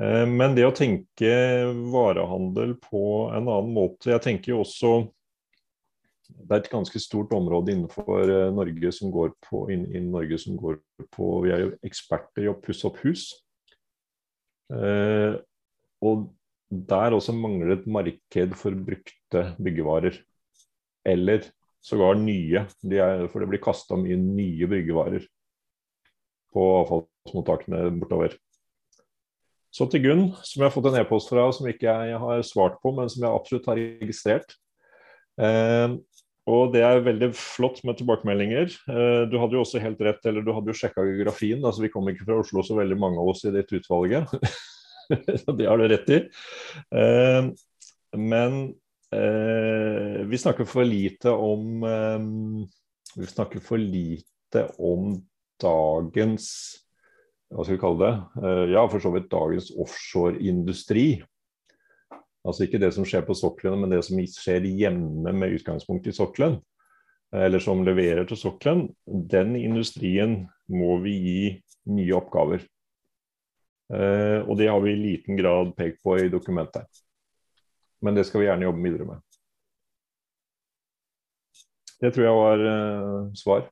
[0.00, 1.32] Eh, men det å tenke
[1.92, 4.92] varehandel på en annen måte Jeg tenker jo også
[6.30, 10.54] det er et ganske stort område innenfor Norge som går på, inn, inn Norge som
[10.56, 10.76] går
[11.10, 13.24] på Vi er jo eksperter i å pusse opp hus.
[14.70, 15.34] Eh,
[16.06, 16.28] og
[16.70, 20.20] der også mangler et marked for brukte byggevarer.
[21.06, 21.48] Eller
[21.82, 25.26] sågar nye, de er, for det blir kasta mye nye byggevarer
[26.54, 28.36] på avfallsmottakene bortover.
[29.70, 32.80] Så til Gunn, som jeg har fått en e-post fra som ikke jeg har svart
[32.82, 34.56] på, men som jeg absolutt har registrert.
[35.38, 35.94] Eh,
[36.50, 38.74] og det er veldig flott med tilbakemeldinger.
[38.90, 41.62] Eh, du hadde jo også helt rett, eller du hadde jo sjekka geografien.
[41.62, 44.34] altså Vi kom ikke fra Oslo så veldig mange av oss i ditt utvalget.
[45.58, 46.18] det har du rett i.
[46.96, 47.48] Eh,
[48.16, 48.60] men
[49.14, 52.20] eh, vi snakker for lite om eh,
[53.16, 55.16] Vi snakker for lite om
[55.60, 56.46] dagens
[57.50, 61.18] hva skal vi kalle det, ja, for så vidt dagens offshoreindustri.
[62.46, 66.14] Altså ikke det som skjer på sokkelen, men det som skjer hjemme med utgangspunkt i
[66.14, 66.60] sokkelen.
[67.34, 68.84] Eller som leverer til sokkelen.
[69.02, 71.42] Den industrien må vi gi
[71.90, 72.62] nye oppgaver.
[73.90, 76.86] Eh, og det har vi i liten grad pekt på i dokumentet.
[78.00, 79.26] Men det skal vi gjerne jobbe videre med.
[82.00, 83.66] Det tror jeg var uh, svar.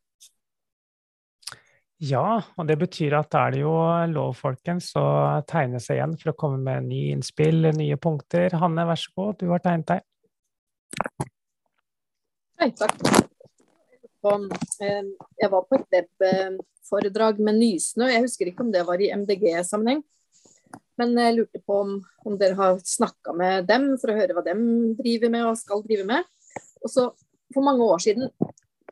[2.05, 3.73] Ja, og det betyr at da er det jo
[4.13, 5.07] lov, folkens, å
[5.49, 8.55] tegne seg igjen for å komme med nye innspill, nye punkter.
[8.61, 11.27] Hanne, vær så god, du har tegnet deg.
[12.61, 13.28] Hei, takk.
[14.27, 15.05] Eh,
[15.39, 18.09] jeg var på et webforedrag med Nysnø.
[18.11, 20.03] Jeg husker ikke om det var i MDG-sammenheng.
[20.99, 21.93] Men jeg lurte på om,
[22.27, 25.85] om dere har snakka med dem for å høre hva dem driver med og skal
[25.87, 26.27] drive med.
[26.83, 27.11] Og så
[27.49, 28.27] For mange år siden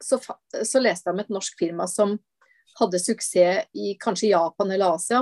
[0.01, 0.17] så,
[0.65, 2.15] så leste jeg om et norsk firma som
[2.79, 5.19] hadde suksess i kanskje Japan eller Asia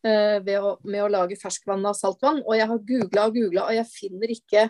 [0.00, 2.40] eh, å, med å lage ferskvann av saltvann.
[2.46, 4.64] Og jeg har googla og googla, og jeg finner ikke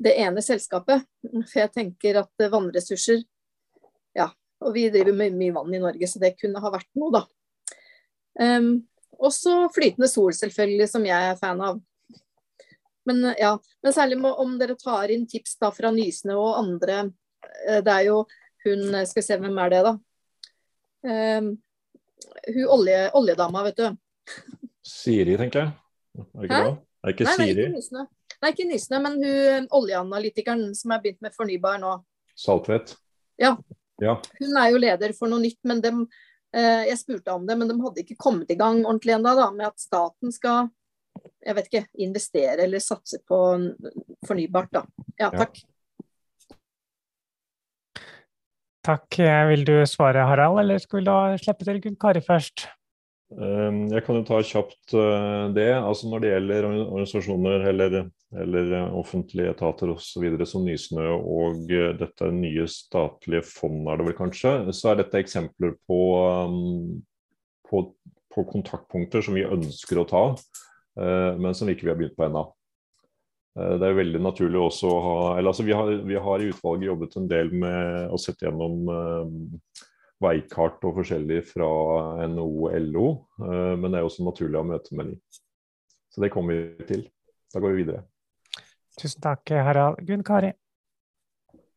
[0.00, 1.04] det ene selskapet.
[1.50, 3.26] For jeg tenker at vannressurser
[4.18, 4.28] Ja,
[4.64, 7.24] og vi driver med mye vann i Norge, så det kunne ha vært noe, da.
[8.38, 8.72] Um,
[9.18, 11.78] og så flytende sol, selvfølgelig, som jeg er fan av.
[13.08, 17.06] Men, ja, men særlig om dere tar inn tips da fra Nysnø og andre.
[17.64, 18.18] Eh, det er jo
[18.66, 19.92] hun Skal vi se, hvem er det, da?
[21.08, 21.52] Um,
[22.50, 23.86] hun olje, oljedama, vet du.
[24.84, 25.72] Siri, tenker jeg.
[26.18, 26.66] Er det ikke Hæ?
[26.66, 26.76] det?
[27.02, 27.46] Er ikke nei, Siri?
[27.46, 28.04] Nei, ikke Nysnø.
[28.42, 31.94] Nei, ikke Nysnø, men hun oljeanalytikeren som har begynt med fornybar nå.
[32.38, 32.96] Saltvedt?
[33.40, 33.54] Ja.
[34.02, 34.16] Ja.
[34.40, 36.02] Hun er jo leder for noe nytt, men dem,
[36.54, 39.70] eh, jeg spurte om det, men de hadde ikke kommet i gang ordentlig ennå med
[39.70, 40.68] at staten skal
[41.18, 43.38] jeg vet ikke, investere eller satse på
[44.26, 44.70] fornybart.
[44.72, 44.84] da.
[45.18, 45.58] Ja, takk.
[45.58, 45.74] Ja.
[48.88, 49.18] Takk.
[49.50, 52.68] Vil du svare, Harald, eller skulle du slippe til Gunn Kari først?
[53.36, 55.68] Ehm, jeg kan jo ta kjapt eh, det.
[55.76, 57.96] altså Når det gjelder organisasjoner eller,
[58.44, 60.24] eller offentlige etater osv.
[60.48, 65.20] som Nysnø og eh, dette nye statlige fondet, er det vel kanskje, så er dette
[65.20, 66.00] eksempler på,
[66.48, 67.02] um,
[67.68, 67.84] på,
[68.32, 70.24] på kontaktpunkter som vi ønsker å ta,
[70.96, 72.46] eh, men som vi ikke har begynt på ennå.
[73.58, 76.48] Eh, det er veldig naturlig også å ha eller altså vi har, vi har, i
[76.48, 79.86] utvalget jobbet en del med å sette gjennom uh,
[80.22, 81.68] veikart og forskjellig fra
[82.28, 83.08] NHO og LO,
[83.42, 85.18] uh, men det er også naturlig å møte med dem.
[86.12, 87.04] Så det kommer vi til.
[87.52, 88.04] Da går vi videre.
[88.98, 90.00] Tusen takk, Harald.
[90.06, 90.52] Gunn Kari?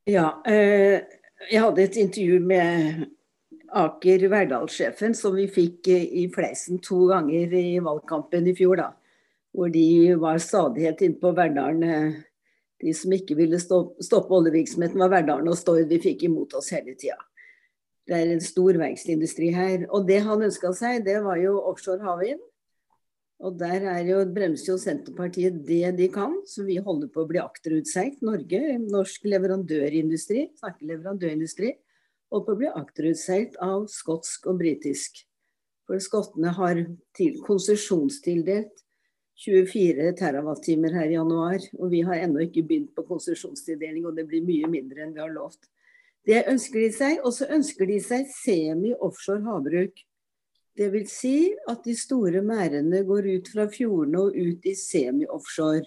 [0.09, 0.97] Ja, uh,
[1.47, 3.05] jeg hadde et intervju med
[3.81, 8.81] Aker Verdal-sjefen som vi fikk i fleisen to ganger i valgkampen i fjor.
[8.81, 8.89] da
[9.53, 11.83] hvor de var stadighet inne på Verdalen.
[11.83, 12.13] Eh,
[12.81, 16.95] de som ikke ville stoppe oljevirksomheten, var Verdalen og Stord vi fikk imot oss hele
[16.97, 17.19] tida.
[18.09, 19.85] Det er en stor verkstedindustri her.
[19.93, 22.41] Og det han ønska seg, det var jo offshore havvind.
[23.41, 27.29] Og der er jo, bremser jo Senterpartiet det de kan, så vi holder på å
[27.29, 28.19] bli akterutseilt.
[28.25, 31.71] Norge, norsk leverandørindustri, snakker leverandørindustri,
[32.29, 35.23] holder på å bli akterutseilt av skotsk og britisk.
[35.89, 36.83] For skottene har
[37.47, 38.85] konsesjonstildelt
[39.41, 44.27] 24 TWh her i januar, og vi har ennå ikke begynt på konsesjonstildeling, og det
[44.29, 45.65] blir mye mindre enn vi har lovt.
[46.27, 47.19] Det ønsker de seg.
[47.25, 50.03] Og så ønsker de seg semi-offshore havbruk.
[50.81, 55.83] Vil si at de store merdene går ut fra fjordene og ut i semi-offshore.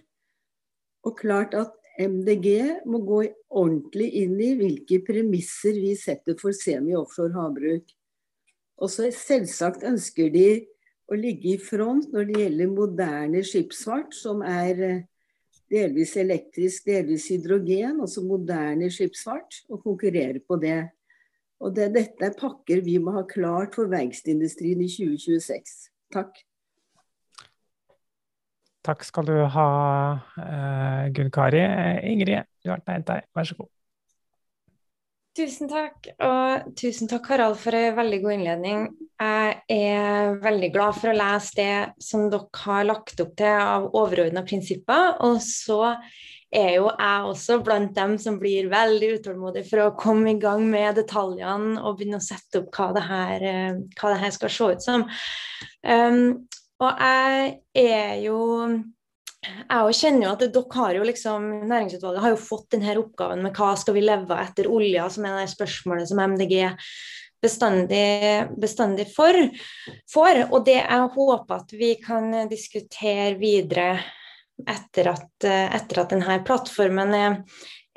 [1.05, 3.21] Og klart at MDG må gå
[3.55, 7.87] ordentlig inn i hvilke premisser vi setter for semi-offshore havbruk.
[8.83, 10.49] Og så selvsagt ønsker de
[11.11, 15.03] å ligge i front når det gjelder moderne skipsfart, som er eh,
[15.75, 20.81] delvis elektrisk, delvis hydrogen, altså moderne skipsfart, og konkurrere på det.
[21.65, 25.77] Og det, Dette er pakker vi må ha klart for verkstedindustrien i 2026.
[26.15, 26.43] Takk.
[28.85, 29.69] Takk skal du ha,
[30.37, 31.63] uh, Gunn Kari.
[32.11, 33.71] Ingrid, du har tegnet deg, vær så god.
[35.35, 38.85] Tusen takk, og tusen takk Harald for en veldig god innledning.
[39.19, 43.89] Jeg er veldig glad for å lese det som dere har lagt opp til av
[43.99, 45.17] overordna prinsipper.
[45.27, 45.97] Og så
[46.55, 50.63] er jo jeg også blant dem som blir veldig utålmodig for å komme i gang
[50.71, 54.55] med detaljene og begynne å sette opp hva det her, eh, hva det her skal
[54.55, 55.09] se ut som.
[55.83, 56.47] Um,
[56.79, 58.39] og jeg er jo
[59.45, 63.57] jeg kjenner jo at dere har jo liksom, Næringsutvalget har jo fått denne oppgaven med
[63.57, 66.57] hva skal vi leve etter olja, som er det spørsmålet som MDG
[67.45, 69.37] bestandig, bestandig for,
[70.13, 70.45] får.
[70.51, 73.89] Og det jeg håper at vi kan diskutere videre
[74.71, 77.39] etter at, etter at denne plattformen er,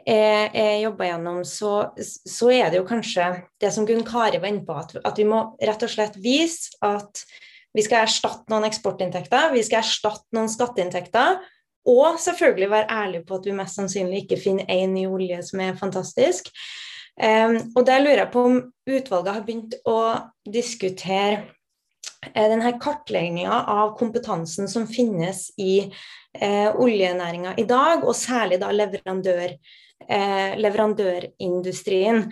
[0.07, 3.27] er, er gjennom, så, så, er det jo kanskje
[3.62, 6.73] det som Gunn Kari var inne på, at, at vi må rett og slett vise
[6.86, 7.23] at
[7.78, 11.38] vi skal erstatte noen eksportinntekter, vi skal erstatte noen skatteinntekter.
[11.88, 15.62] Og selvfølgelig være ærlig på at vi mest sannsynlig ikke finner én ny olje som
[15.63, 16.50] er fantastisk.
[17.18, 18.58] Um, og der lurer jeg på om
[18.92, 20.00] utvalget har begynt å
[20.54, 21.46] diskutere
[22.28, 28.70] uh, denne kartlegginga av kompetansen som finnes i uh, oljenæringa i dag, og særlig da
[28.76, 29.56] leverandør,
[30.04, 32.28] uh, leverandørindustrien.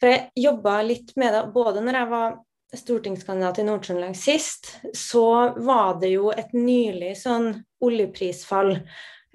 [0.00, 2.34] For jeg jobba litt med det både når jeg var
[2.78, 7.52] stortingskandidat i Nord-Trøndelag sist, så var det jo et nylig sånn
[7.84, 8.78] oljeprisfall.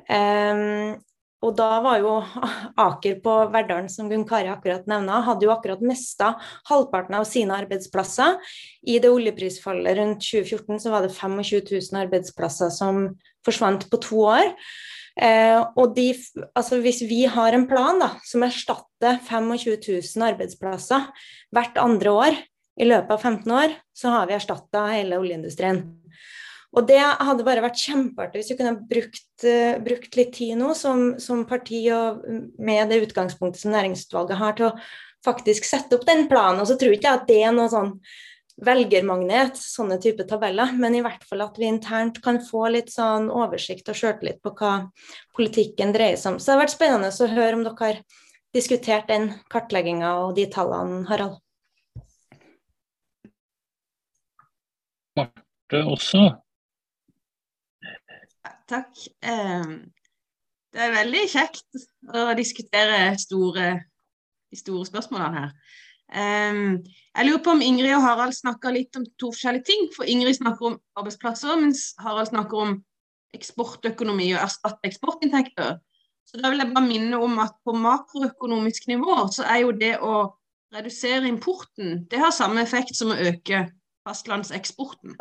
[0.10, 0.98] Um,
[1.40, 2.18] og da var jo
[2.88, 6.34] Aker på Verdalen, som Gunn Kari akkurat nevna, hadde jo akkurat mista
[6.68, 8.38] halvparten av sine arbeidsplasser.
[8.84, 11.40] I det oljeprisfallet rundt 2014 så var det 25
[11.72, 13.06] 000 arbeidsplasser som
[13.48, 14.52] forsvant på to år.
[15.20, 16.12] Eh, og de,
[16.56, 21.08] altså hvis vi har en plan da, som erstatter 25 000 arbeidsplasser
[21.56, 22.40] hvert andre år,
[22.80, 25.84] i løpet av 15 år så har vi erstatta hele oljeindustrien.
[26.78, 30.74] Og det hadde bare vært kjempeartig hvis vi kunne brukt, uh, brukt litt tid nå
[30.78, 32.24] som, som, parti og
[32.62, 34.76] med det utgangspunktet som næringsutvalget har, til å
[35.26, 36.62] faktisk sette opp den planen.
[36.62, 37.96] Og så tror ikke jeg at det er noe sånn
[38.60, 43.30] velgermagnet, sånne type tabeller, men i hvert fall at vi internt kan få litt sånn
[43.32, 44.74] oversikt og sjøltillit på hva
[45.36, 46.40] politikken dreier seg om.
[46.40, 48.02] Så det har vært spennende å høre om dere har
[48.56, 51.40] diskutert den kartlegginga og de tallene, Harald.
[55.20, 56.24] Marte også.
[58.70, 59.06] Takk.
[59.26, 59.76] Ehm,
[60.74, 63.70] det er veldig kjekt å diskutere store,
[64.50, 65.54] de store spørsmålene her.
[66.10, 66.80] Ehm,
[67.16, 69.90] jeg lurer på om Ingrid og Harald snakker litt om to forskjellige ting.
[69.96, 72.78] For Ingrid snakker om arbeidsplasser, mens Harald snakker om
[73.38, 75.78] eksportøkonomi og erstatte eksportinntekter.
[76.30, 79.96] Så da vil jeg bare minne om at på makroøkonomisk nivå så er jo det
[80.06, 80.16] å
[80.76, 83.64] redusere importen, det har samme effekt som å øke
[84.10, 85.16] fastlandseksporten.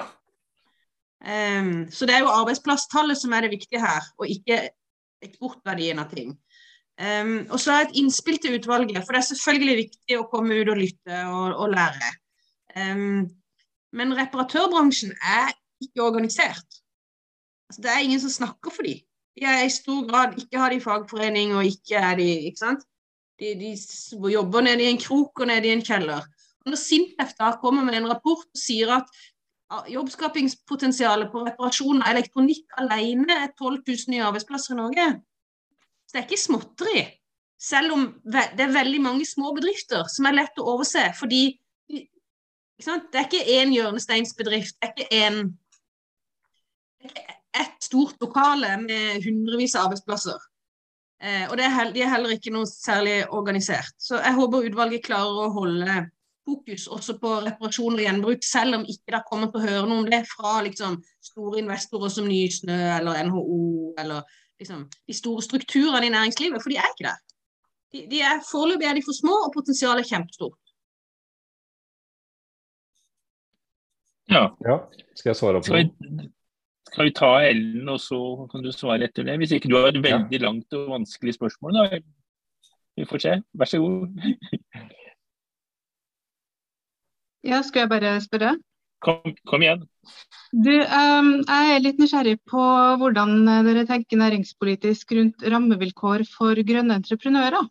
[1.18, 4.68] Um, så det er jo arbeidsplasstallet som er det viktige her, og ikke
[5.24, 6.36] eksportverdien av ting.
[6.98, 10.58] Um, og så er et innspill til utvalget, for det er selvfølgelig viktig å komme
[10.58, 12.12] ut og lytte og, og lære.
[12.74, 13.28] Um,
[13.94, 16.80] men reparatørbransjen er ikke organisert.
[17.68, 19.02] Altså, det er ingen som snakker for dem.
[19.38, 22.82] De er i stor grad ikke har de fagforening, og ikke er de ikke sant?
[23.38, 26.26] De, de jobber nede i en krok og nede i en kjeller.
[26.68, 29.10] Når SINTEF da kommer med en rapport og sier at
[29.92, 35.06] jobbskapingspotensialet på reparasjon av elektronikk alene er 12 000 nye arbeidsplasser i Norge.
[36.08, 37.00] Så det er ikke småtteri.
[37.60, 41.08] Selv om det er veldig mange små bedrifter som er lett å overse.
[41.18, 41.42] Fordi
[41.88, 45.40] det er ikke én hjørnesteinsbedrift, det er ikke én
[47.58, 50.38] et stort lokale med hundrevis av arbeidsplasser.
[51.18, 53.96] Eh, og er, de er heller ikke noe særlig organisert.
[53.98, 55.96] Så jeg håper utvalget klarer å holde
[56.48, 60.04] fokus også på reparasjon og gjenbruk, selv om ikke det kommer til å høre noe
[60.04, 60.98] om det fra liksom,
[61.30, 64.22] store investorer som Nysnø eller NHO eller
[64.60, 67.20] liksom, de store strukturene i næringslivet, for de er ikke der.
[67.92, 70.58] De, de er, Foreløpig er de for små, og potensialet er kjempestort.
[74.28, 74.44] Ja.
[74.68, 74.76] ja.
[75.16, 76.28] Skal jeg svare på det?
[76.88, 78.20] Skal vi ta Ellen, og så
[78.52, 79.36] kan du svare etter det?
[79.40, 80.44] Hvis ikke du har et veldig ja.
[80.44, 82.00] langt og vanskelig spørsmål, da.
[82.98, 83.34] Vi får se.
[83.54, 84.08] Vær så god.
[87.46, 88.56] Ja, skal jeg bare spørre?
[89.04, 89.84] Kom, kom igjen.
[90.50, 92.62] Du, um, jeg er litt nysgjerrig på
[92.98, 97.68] hvordan dere tenker næringspolitisk rundt rammevilkår for grønne entreprenører.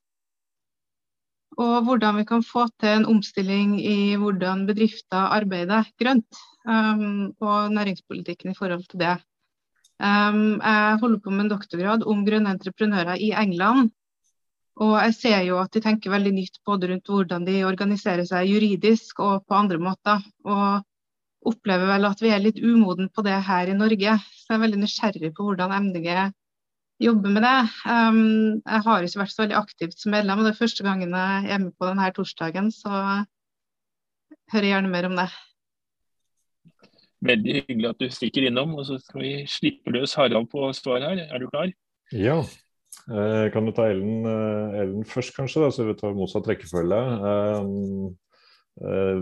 [1.58, 6.44] Og hvordan vi kan få til en omstilling i hvordan bedrifter arbeider grønt.
[6.68, 9.18] Um, og næringspolitikken i forhold til det.
[9.98, 13.90] Um, jeg holder på med en doktorgrad om grønne entreprenører i England.
[14.78, 18.50] Og jeg ser jo at de tenker veldig nytt både rundt hvordan de organiserer seg
[18.52, 20.22] juridisk og på andre måter.
[20.46, 20.84] Og
[21.48, 24.18] opplever vel at vi er litt umoden på det her i Norge.
[24.36, 26.12] Så jeg er veldig nysgjerrig på hvordan MDG
[27.04, 27.58] jobber med det.
[27.86, 28.22] Um,
[28.62, 31.52] jeg har ikke vært så veldig aktivt som medlem, og det er første gangen jeg
[31.54, 33.02] er med på denne torsdagen, så
[34.54, 35.28] hører gjerne mer om det.
[37.28, 41.06] Veldig hyggelig at du stikker innom, og så skal vi slippe løs Harald på svar
[41.06, 41.26] her.
[41.26, 41.72] Er du klar?
[42.14, 42.42] Ja.
[43.08, 47.00] Eh, kan du ta Ellen, eh, Ellen først, kanskje, da, så vi tar motsatt rekkefølge.
[48.78, 49.22] Eh,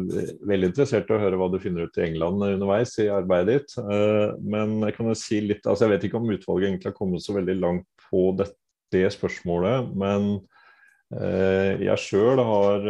[0.50, 3.76] veldig interessert i å høre hva du finner ut i England underveis i arbeidet ditt.
[4.44, 7.24] Men jeg kan jo si litt, altså jeg vet ikke om utvalget egentlig har kommet
[7.24, 8.50] så veldig langt på det,
[8.92, 9.94] det spørsmålet.
[9.96, 10.42] Men
[11.80, 12.84] jeg sjøl har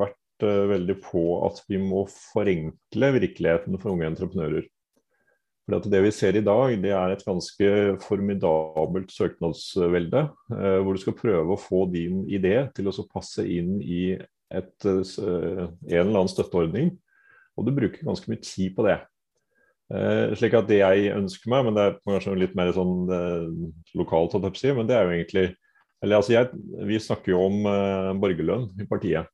[0.00, 4.66] vært veldig på at vi må forenkle virkeligheten for unge entreprenører.
[5.66, 7.70] For det vi ser i dag, det er et ganske
[8.04, 10.22] formidabelt søknadsvelde.
[10.54, 14.86] Eh, hvor du skal prøve å få din idé til å passe inn i et,
[14.86, 16.92] eh, en eller annen støtteordning.
[17.58, 19.00] Og du bruker ganske mye tid på det.
[19.90, 23.10] Eh, slik at det jeg ønsker meg, men det er kanskje litt mer sånn
[23.94, 25.56] lokalt, men det er jo egentlig
[26.02, 26.50] eller altså jeg,
[26.86, 29.26] Vi snakker jo om borgerlønn i partiet.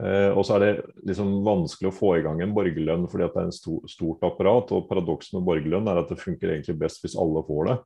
[0.00, 0.74] Eh, og så er det
[1.10, 4.72] liksom vanskelig å få i gang en borgerlønn fordi det er en stor, stort apparat.
[4.72, 7.76] og Paradokset med borgerlønn er at det funker egentlig best hvis alle får det.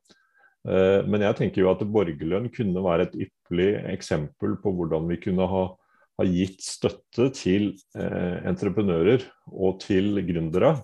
[0.65, 5.19] Eh, men jeg tenker jo at borgerlønn kunne være et ypperlig eksempel på hvordan vi
[5.27, 5.63] kunne ha,
[6.21, 10.77] ha gitt støtte til eh, entreprenører og til gründere.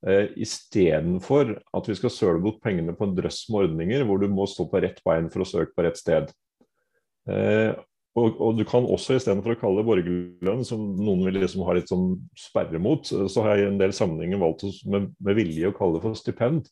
[0.00, 4.30] Eh, Istedenfor at vi skal søle bort pengene på en drøss med ordninger hvor du
[4.32, 6.32] må stå på rett bein for å søke på rett sted.
[7.28, 7.76] Eh,
[8.18, 11.76] og, og, du kan også istedenfor å kalle det borgerlønn, som noen vil liksom ha
[11.76, 15.38] litt sånn sperre mot, så har jeg i en del sammenhenger valgt oss med, med,
[15.38, 16.66] vilje å kalle det for stipend.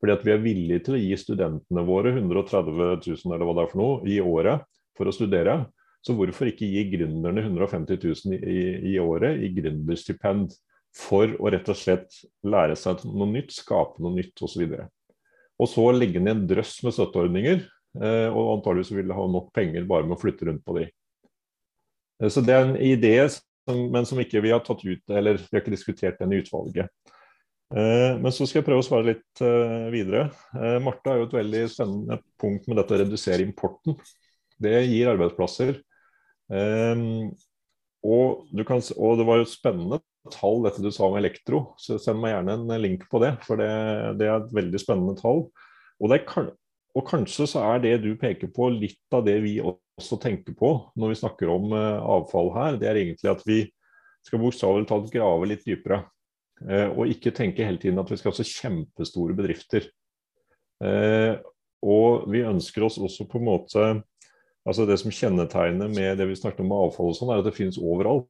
[0.00, 2.72] Fordi at vi er villige til å gi studentene våre 130
[3.04, 4.64] 000 eller hva det er for noe i året
[4.98, 5.60] for å studere.
[6.02, 8.62] Så hvorfor ikke gi gründerne 150 000 i,
[8.94, 10.56] i året i gründerstipend
[10.96, 14.64] for å rett og slett lære seg noe nytt, skape noe nytt osv.
[14.72, 17.62] Og, så legge ned en drøss med støtteordninger
[17.92, 20.86] og antageligvis vil ha nok penger bare med å flytte rundt på de.
[22.22, 23.16] Eh, så det er en idé,
[23.68, 26.90] men som ikke vi har tatt ut, eller vi har ikke diskutert den i utvalget.
[27.72, 29.44] Eh, men så skal jeg prøve å svare litt
[29.94, 30.28] videre.
[30.84, 33.96] Marte har jo et veldig spennende punkt med dette å redusere importen.
[34.62, 35.80] Det gir arbeidsplasser.
[38.02, 39.98] Og, kan, og, det var jo spennende
[40.30, 43.32] tall dette du sa om elektro, så send meg gjerne en link på det.
[43.46, 43.70] For det,
[44.20, 45.46] det er et veldig spennende tall.
[46.02, 46.50] Og det er,
[46.92, 50.74] og kanskje så er det du peker på litt av det vi også tenker på
[50.98, 52.76] når vi snakker om uh, avfall her.
[52.80, 53.62] Det er egentlig at vi
[54.26, 56.02] skal bokstavelig talt grave litt dypere.
[56.60, 59.88] Uh, og ikke tenke hele tiden at vi skal ha så kjempestore bedrifter.
[60.84, 61.40] Uh,
[61.82, 63.92] og vi ønsker oss også på en måte
[64.62, 67.48] altså Det som kjennetegner med det vi snakker om med avfall, og sånn, er at
[67.48, 68.28] det finnes overalt.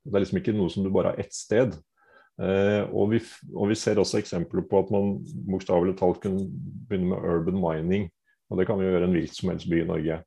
[0.00, 1.74] Det er liksom ikke noe som du bare har ett sted.
[2.38, 3.18] Uh, og, vi,
[3.50, 5.16] og, vi, ser også eksempler på at man
[5.50, 6.46] bokstavelig talt kunne
[6.86, 8.06] begynne med urban mining.
[8.48, 10.20] Og det kan vi gjøre en hvilken som helst by i Norge.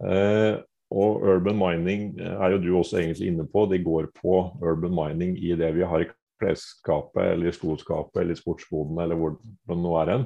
[0.00, 3.66] Uh, og urban mining er jo du også egentlig inne på.
[3.68, 6.08] Det går på urban mining i det vi har i
[6.40, 10.24] klesskapet eller i skoskapet eller i sportsboden eller hvor det nå er hen.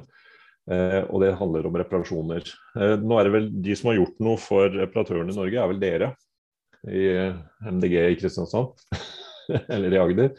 [0.71, 2.47] Eh, og det handler om reparasjoner.
[3.03, 5.81] nå er det vel De som har gjort noe for reparatørene i Norge, er vel
[5.81, 6.13] dere
[6.87, 7.03] i
[7.67, 8.71] MDG i Kristiansand.
[9.73, 10.29] eller i Agder.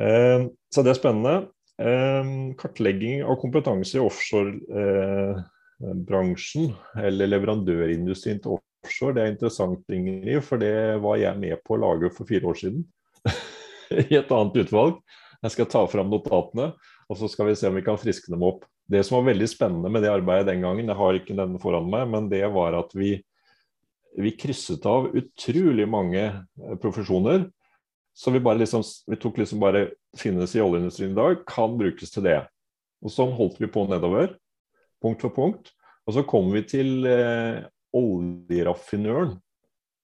[0.00, 0.40] Eh,
[0.74, 1.34] så det er spennende.
[1.80, 2.24] Eh,
[2.60, 6.66] kartlegging av kompetanse i offshorebransjen,
[7.02, 10.42] eller leverandørindustrien til offshore, det er interessant, Ingrid.
[10.46, 12.80] For det var jeg med på å lage for fire år siden.
[14.10, 14.94] I et annet utvalg.
[15.44, 16.66] Jeg skal ta fram notatene,
[17.06, 18.60] og så skal vi se om vi kan friske dem opp.
[18.86, 21.90] Det som var veldig spennende med det arbeidet den gangen, jeg har ikke den foran
[21.90, 23.10] meg, men det var at vi
[24.16, 27.48] vi krysset av utrolig mange eh, profesjoner.
[28.16, 32.14] Så vi, bare liksom, vi tok liksom bare finnes i oljeindustrien i dag, kan brukes
[32.14, 32.38] til det.
[33.04, 34.32] Og sånn holdt vi på nedover,
[35.04, 35.74] punkt for punkt.
[36.08, 37.60] Og så kom vi til eh,
[37.96, 39.36] oljeraffinøren.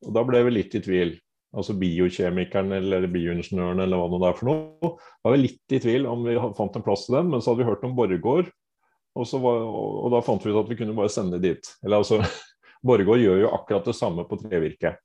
[0.03, 1.15] Og da ble vi litt i tvil.
[1.53, 4.93] Altså biokjemikeren eller bioingeniøren eller hva det er for noe.
[5.21, 7.53] Da var vi litt i tvil om vi fant en plass til dem, men så
[7.53, 8.49] hadde vi hørt om Borregaard.
[9.13, 11.69] Og, var, og, da fant vi ut at vi kunne bare sende dit.
[11.85, 12.23] Eller altså
[12.83, 14.97] Borregaard gjør jo akkurat det samme på trevirke.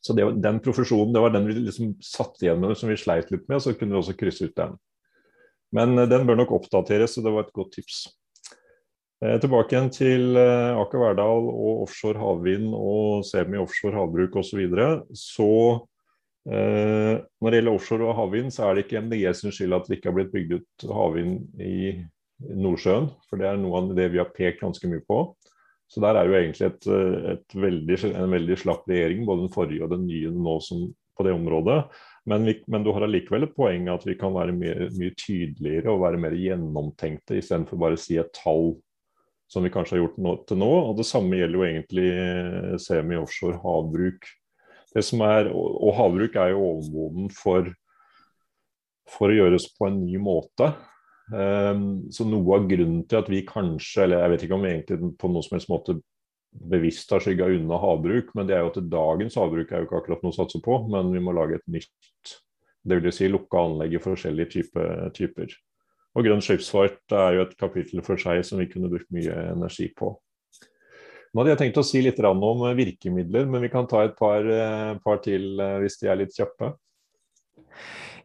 [0.00, 3.30] Så det, den profesjonen det var den vi liksom satt igjen med, som vi sleit
[3.32, 4.78] litt med, så kunne vi også krysse ut den.
[5.76, 8.06] Men eh, den bør nok oppdateres, så det var et godt tips.
[9.20, 14.48] Eh, tilbake igjen til eh, Aker Verdal og offshore havvind og semi-offshore havbruk osv.
[14.48, 14.86] Så, videre.
[15.12, 15.50] så
[16.48, 19.90] eh, når det gjelder offshore og havvind, så er det ikke MDG sin skyld at
[19.90, 21.98] det ikke har blitt bygd ut havvind i
[22.40, 23.10] Nordsjøen.
[23.28, 25.20] For det er noe av det vi har pekt ganske mye på.
[25.90, 26.86] Så der er jo egentlig et,
[27.32, 30.84] et veldig, en veldig slapp regjering, både den forrige og den nye nå som
[31.18, 31.80] på det området.
[32.30, 35.92] Men, vi, men du har allikevel et poeng at vi kan være mye, mye tydeligere
[35.92, 38.76] og være mer gjennomtenkte, istedenfor bare å si et tall
[39.50, 40.70] som vi kanskje har gjort nå, til nå.
[40.90, 44.28] Og det samme gjelder jo egentlig eh, semi-offshore havbruk.
[44.94, 47.66] Det som er, og havbruk er jo overmoden for,
[49.10, 50.70] for å gjøres på en ny måte.
[51.30, 54.72] Um, så noe av grunnen til at vi kanskje, eller jeg vet ikke om vi
[54.72, 56.00] egentlig på noen som helst måte
[56.50, 60.00] bevisst har skygga unna havbruk, men det er jo at dagens havbruk er jo ikke
[60.00, 62.32] akkurat noe å satse på, men vi må lage et nytt,
[62.90, 65.54] vil si lukka anlegg i forskjellige type, typer.
[66.18, 69.86] Og grønn skipsfart er jo et kapittel for seg som vi kunne brukt mye energi
[69.94, 70.10] på.
[71.30, 74.42] Nå hadde jeg tenkt å si litt om virkemidler, men vi kan ta et par,
[74.42, 76.72] eh, par til eh, hvis de er litt kjappe.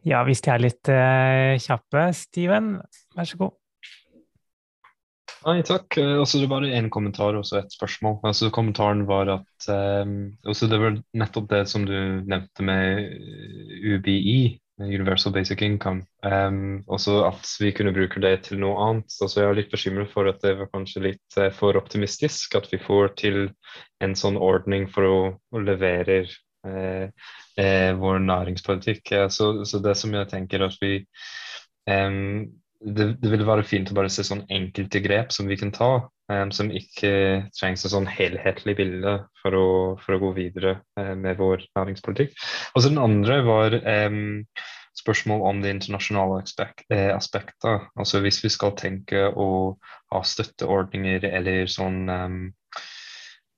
[0.06, 2.10] Ja, hvis de er litt uh, kjappe.
[2.14, 2.76] Steven,
[3.16, 3.56] vær så god.
[5.46, 5.94] Nei, takk.
[6.00, 8.18] Altså, det var en kommentar og et spørsmål.
[8.26, 11.94] Altså, kommentaren var at um, Det var nettopp det som du
[12.26, 13.12] nevnte med
[13.94, 16.02] UBI, Universal Basic Income.
[16.22, 19.14] Um, også at vi kunne bruke det til noe annet.
[19.22, 22.66] Altså, jeg er litt bekymret for at det var kanskje litt uh, for optimistisk at
[22.72, 23.40] vi får til
[24.02, 25.18] en sånn ordning for å,
[25.54, 26.24] å levere
[26.66, 27.06] uh,
[27.60, 29.14] uh, vår næringspolitikk.
[29.32, 31.00] Så, så, det som jeg tenker at vi
[31.90, 32.46] um,
[32.80, 35.90] det, det vil være fint å bare se sånn enkelte grep som vi kan ta,
[36.32, 37.12] um, som ikke
[37.56, 39.68] trengs et sånn helhetlig bilde for å,
[40.02, 42.36] for å gå videre uh, med vår næringspolitikk.
[42.74, 44.44] Og så den andre var um,
[44.96, 47.88] spørsmål om det internasjonale aspekt, eh, aspektet.
[48.00, 49.76] Altså hvis vi skal tenke å
[50.12, 52.08] ha støtteordninger eller sånn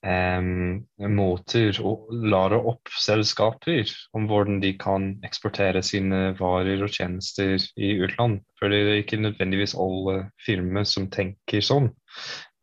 [0.07, 7.57] um, måter å lære opp selskaper om hvordan de kan eksportere sine varer og tjenester
[7.77, 8.43] i utland.
[8.59, 11.91] For det er ikke nødvendigvis alle firmaer som tenker sånn.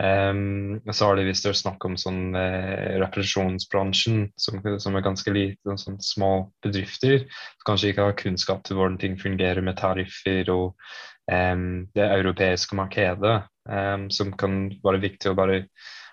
[0.04, 5.78] Um, så har det vært snakk om sånn eh, reparasjonsbransjen, som, som, er ganske lite,
[5.80, 6.32] sånn små
[6.66, 7.24] bedrifter.
[7.30, 10.74] Som kanskje ikke har kunnskap til hvordan ting fungerer med tariffer og
[11.32, 13.38] um, det europeiske markedet,
[13.72, 15.64] um, som kan være viktig å bare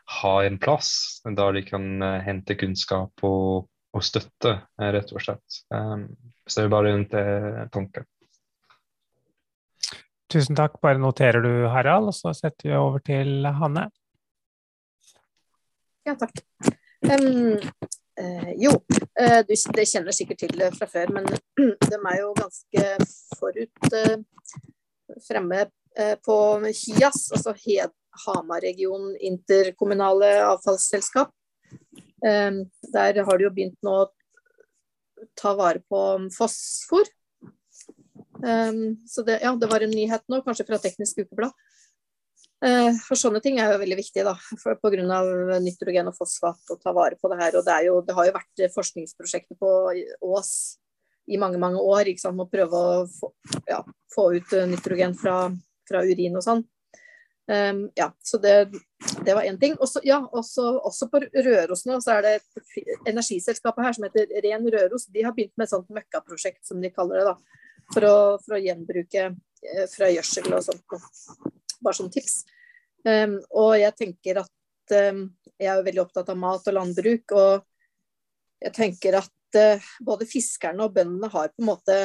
[0.05, 5.22] ha en plass der de kan uh, hente kunnskap og, og støtte, uh, rett og
[5.22, 5.62] slett.
[5.72, 6.09] Um,
[6.46, 8.05] så det er bare en uh, tanke.
[10.32, 10.78] Tusen takk.
[10.82, 13.88] Bare noterer du, Harald, og så setter vi over til Hanne.
[16.09, 16.42] Ja, takk.
[17.03, 17.59] Um,
[18.61, 21.28] jo, du, det kjenner sikkert til fra før, men
[21.90, 22.84] de er jo ganske
[23.38, 23.94] forut
[25.26, 25.64] fremme
[26.24, 26.36] på
[26.68, 27.92] HIAS, altså Hed
[28.26, 31.32] Hamar-region interkommunale avfallsselskap.
[32.26, 34.10] Ehm, der har de jo begynt nå å
[35.38, 36.02] ta vare på
[36.34, 37.08] fosfor.
[38.44, 41.54] Ehm, så det, ja, det var en nyhet nå, kanskje fra Teknisk Ukeblad.
[42.62, 45.58] Ehm, for sånne ting er jo veldig viktig, da, pga.
[45.62, 47.58] nitrogen og fosfat å ta vare på det her.
[47.58, 49.72] Og det, jo, det har jo vært forskningsprosjekter på
[50.22, 50.52] Ås
[51.26, 52.06] i mange mange år.
[52.12, 52.38] Ikke sant?
[52.38, 53.32] Å prøve å få,
[53.66, 53.82] ja,
[54.14, 55.48] få ut nitrogen fra,
[55.88, 56.62] fra urin og sånn.
[57.53, 58.70] Um, ja, så det,
[59.24, 59.74] det var én ting.
[59.78, 64.30] Også, ja, også, også, på Røros nå så er det et energiselskap her som heter
[64.44, 65.05] Ren Røros.
[65.12, 67.32] De har begynt med et sånt møkkaprosjekt, som de kaller det.
[67.32, 70.96] da, For å, for å gjenbruke eh, fra gjødsel og sånt.
[71.82, 72.38] Bare som tips.
[73.05, 75.24] Um, og jeg tenker at um,
[75.59, 77.34] Jeg er veldig opptatt av mat og landbruk.
[77.36, 81.98] Og jeg tenker at uh, både fiskerne og bøndene har på en måte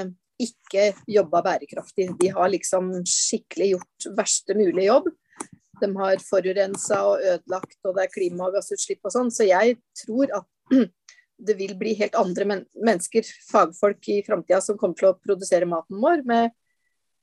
[0.43, 2.09] ikke jobba bærekraftig.
[2.19, 5.07] De har liksom skikkelig gjort verste mulige jobb
[5.81, 9.33] de har forurensa og ødelagt, og det er klimagassutslipp og sånn.
[9.33, 10.47] Så jeg tror at
[11.47, 15.69] det vil bli helt andre men mennesker, fagfolk i framtida, som kommer til å produsere
[15.69, 16.49] maten vår med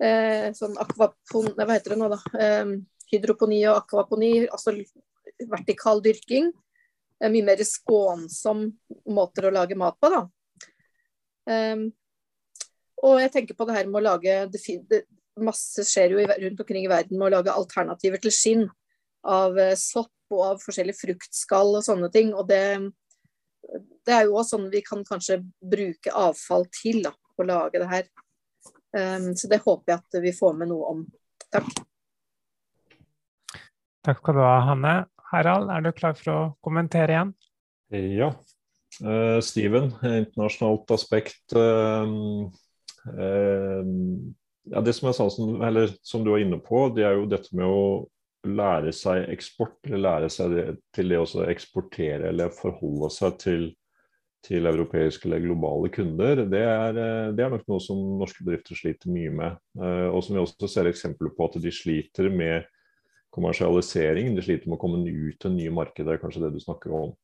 [0.02, 1.50] eh, sånn akvapon...
[1.58, 2.20] Hva heter det nå, da?
[2.38, 2.76] Eh,
[3.12, 4.76] hydroponi og akvaponi, altså
[5.50, 6.52] vertikal dyrking.
[7.24, 8.66] Mye mer skånsom
[9.14, 10.24] måter å lage mat på, da.
[11.44, 11.86] Um,
[13.04, 15.02] og jeg tenker på det her med å lage det,
[15.40, 18.66] masse skjer jo rundt omkring i verden med å lage alternativer til skinn
[19.24, 22.32] av eh, sopp og av forskjellige fruktskall og sånne ting.
[22.36, 22.62] Og det,
[24.06, 27.90] det er jo også sånn vi kan kanskje bruke avfall til da, å lage det
[27.90, 28.10] her.
[28.94, 31.02] Um, så det håper jeg at vi får med noe om.
[31.50, 31.66] Takk.
[34.04, 34.94] Takk skal du ha, Hanne.
[35.32, 37.32] Harald, er du klar for å kommentere igjen?
[38.20, 38.30] Ja.
[39.02, 41.56] Uh, Steven, internasjonalt aspekt.
[41.56, 42.46] Uh,
[43.10, 43.82] uh,
[44.70, 47.68] ja, det som, sånn, eller, som du var inne på, det er jo dette med
[47.68, 47.86] å
[48.44, 53.66] lære seg eksport, eller lære seg det, til det å eksportere eller forholde seg til,
[54.44, 57.00] til europeiske eller globale kunder, det er,
[57.36, 59.60] det er, nok noe som norske bedrifter sliter mye med.
[59.80, 62.68] Eh, og som vi også ser eksempler på at de sliter med
[63.34, 64.34] kommersialisering.
[64.36, 67.14] De sliter med å komme ut til nye markeder, kanskje det du snakker om.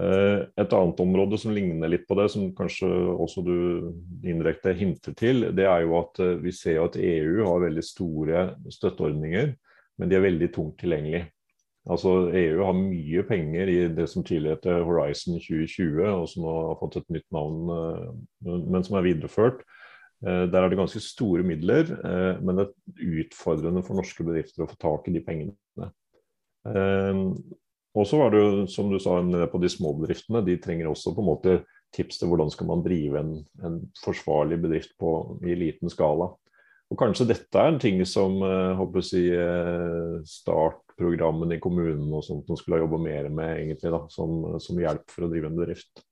[0.00, 3.56] Eh, et annet område som ligner litt på det, som kanskje også du
[4.24, 8.46] indirekte hinter til, det er jo at eh, vi ser at EU har veldig store
[8.72, 9.52] støtteordninger,
[10.00, 11.26] men de er veldig tungt tilgjengelig.
[11.90, 16.74] Altså EU har mye penger i det som tidligere het Horizon 2020, og som har
[16.80, 17.70] fått et nytt navn,
[18.44, 19.62] men som er videreført.
[20.20, 21.88] Der er det ganske store midler,
[22.44, 25.56] men det er utfordrende for norske bedrifter å få tak i de pengene.
[27.98, 29.18] Og så var det jo, som du sa,
[29.50, 30.44] på de små bedriftene.
[30.46, 31.56] De trenger også på en måte
[31.94, 33.32] tips til hvordan skal man drive en,
[33.66, 36.30] en forsvarlig bedrift på, i liten skala.
[36.90, 38.40] Og Kanskje dette er en ting som
[38.78, 43.56] håper å si, uh, startprogrammene i kommunen og sånt som skulle ha jobba mer med,
[43.60, 46.02] egentlig da, som, som, hjelp for å drive en bedrift.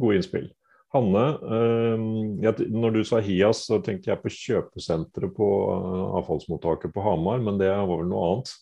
[0.00, 0.48] Gode innspill.
[0.94, 5.48] Hanne, uh, når du sa HIAS, så tenkte jeg på kjøpesenteret på
[6.20, 8.54] avfallsmottaket på Hamar, men det var vel noe annet?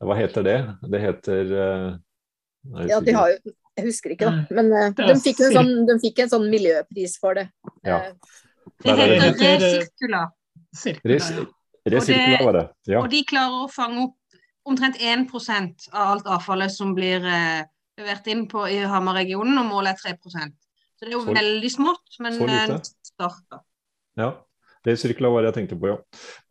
[0.00, 0.58] Hva heter det?
[0.92, 1.88] Det heter uh,
[2.88, 4.44] Ja, de har jo Jeg husker ikke, da.
[4.56, 7.46] Men uh, de, fikk en sånn, de fikk en sånn miljøpris for det.
[7.86, 8.00] Ja.
[8.84, 10.22] Det heter Resirkula.
[11.90, 12.64] Resirkula var det.
[12.90, 13.02] Ja.
[13.02, 14.16] Og de klarer å fange opp
[14.68, 17.62] omtrent 1% av alt avfallet som blir uh,
[18.00, 21.72] levert inn på, i Hamar-regionen, og målet er 3 Så det er jo så, veldig
[21.72, 22.36] smått, men
[23.06, 23.64] starter.
[24.20, 24.34] Ja.
[24.86, 25.96] Resirkla var det jeg tenkte på, ja.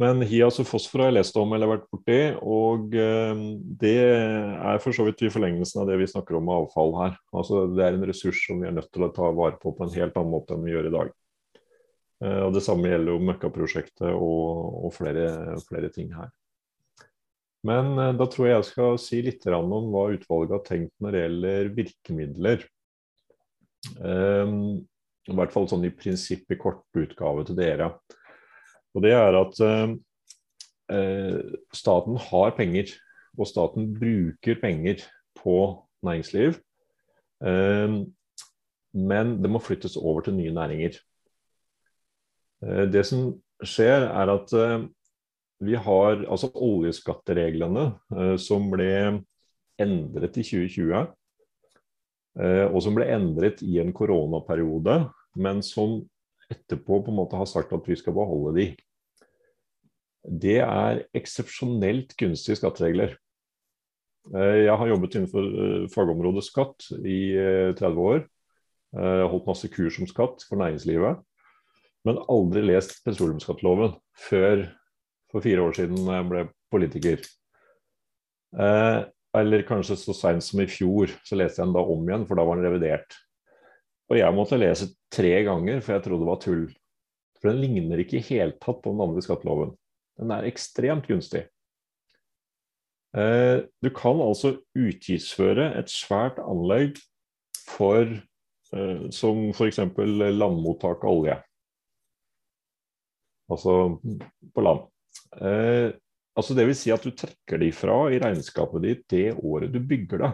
[0.01, 2.17] Men HIAS og fosfor har jeg lest om eller vært borti.
[2.45, 3.39] Og eh,
[3.81, 7.15] det er for så vidt i forlengelsen av det vi snakker om med avfall her.
[7.33, 9.87] Altså Det er en ressurs som vi er nødt til å ta vare på på
[9.87, 11.13] en helt annen måte enn vi gjør i dag.
[12.25, 15.31] Eh, og Det samme gjelder jo Møkkaprosjektet og, og flere,
[15.65, 16.29] flere, ting her.
[17.65, 21.17] Men eh, da tror jeg jeg skal si litt om hva utvalget har tenkt når
[21.17, 22.69] det gjelder virkemidler.
[25.29, 27.91] I hvert fall sånn i prinsipp i kort utgave til dere.
[28.95, 29.59] Og det er at
[30.93, 32.93] eh, staten har penger,
[33.37, 35.03] og staten bruker penger
[35.37, 35.57] på
[36.05, 36.57] næringsliv.
[37.45, 37.99] Eh,
[38.93, 40.97] men det må flyttes over til nye næringer.
[42.63, 43.33] Eh, det som
[43.63, 44.87] skjer, er at eh,
[45.59, 48.91] vi har altså oljeskattereglene eh, som ble
[49.79, 51.09] endret i 2020.
[52.39, 55.01] Eh, og som ble endret i en koronaperiode,
[55.39, 55.99] men som
[56.49, 58.67] etterpå på en måte har sagt at vi skal beholde de.
[60.23, 63.15] Det er eksepsjonelt gunstige skatteregler.
[64.35, 67.21] Eh, jeg har jobbet innenfor eh, fagområdet skatt i
[67.79, 68.27] 30 eh, år.
[68.89, 71.19] Jeg har holdt masse kurs om skatt for næringslivet.
[72.07, 74.63] Men aldri lest petroleumsskatteloven før
[75.29, 77.21] for fire år siden jeg ble politiker.
[79.37, 82.39] eller kanskje så seint som i fjor, så leste jeg den da om igjen, for
[82.39, 83.13] da var den revidert.
[84.09, 86.65] Og jeg måtte lese tre ganger, for jeg trodde det var tull.
[87.39, 89.75] For den ligner ikke i hele tatt på den andre skatteloven.
[90.19, 91.45] Den er ekstremt gunstig.
[93.17, 96.99] Eh, du kan altså utgiftsføre et svært anlegg
[97.69, 98.09] for,
[98.73, 99.79] eh, som f.eks.
[100.35, 101.37] landmottak av olje.
[103.49, 103.77] Altså
[104.53, 104.83] på land.
[105.41, 105.93] Eh,
[106.37, 109.79] altså det vil si at du trekker de fra i regnskapet ditt det året du
[109.81, 110.33] bygger det.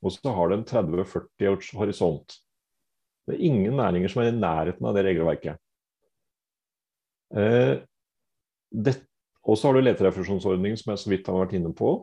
[0.00, 2.38] Og så har det en 30-40 års horisont.
[3.30, 5.60] Det er ingen næringer som er i nærheten av det regelverket.
[7.30, 7.78] Eh,
[9.46, 11.94] og så har du leterefusjonsordningen, som jeg så vidt har vært inne på.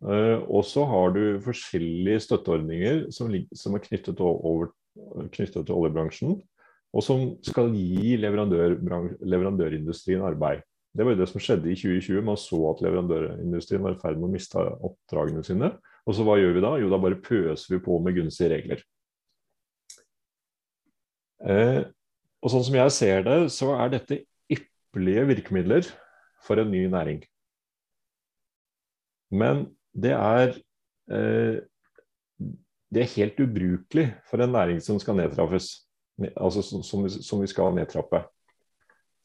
[0.00, 4.72] Eh, og så har du forskjellige støtteordninger som, som er knyttet, over,
[5.34, 6.38] knyttet, til oljebransjen,
[6.90, 8.78] og som skal gi leverandør,
[9.20, 10.64] leverandørindustrien arbeid.
[10.96, 12.24] Det var jo det som skjedde i 2020.
[12.26, 15.70] Man så at leverandørindustrien var i ferd med å miste oppdragene sine.
[16.08, 16.72] Og så hva gjør vi da?
[16.80, 18.82] Jo, da bare pøser vi på med gunstige regler.
[21.40, 21.82] Eh,
[22.40, 24.22] og sånn som jeg ser det, så er dette
[24.52, 25.88] ypperlige virkemidler
[26.44, 27.20] for en ny næring.
[29.30, 30.56] Men det er
[31.12, 31.60] eh,
[32.90, 35.86] det er helt ubrukelig for en næring som skal nedtraffes.
[36.36, 38.24] Altså som, som vi skal nedtrappe.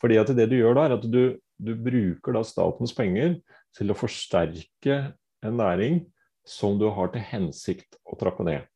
[0.02, 3.40] Fordi at det du gjør da, er at du, du bruker da statens penger
[3.76, 5.00] til å forsterke
[5.44, 6.04] en næring
[6.46, 8.70] som du har til hensikt å trappe ned.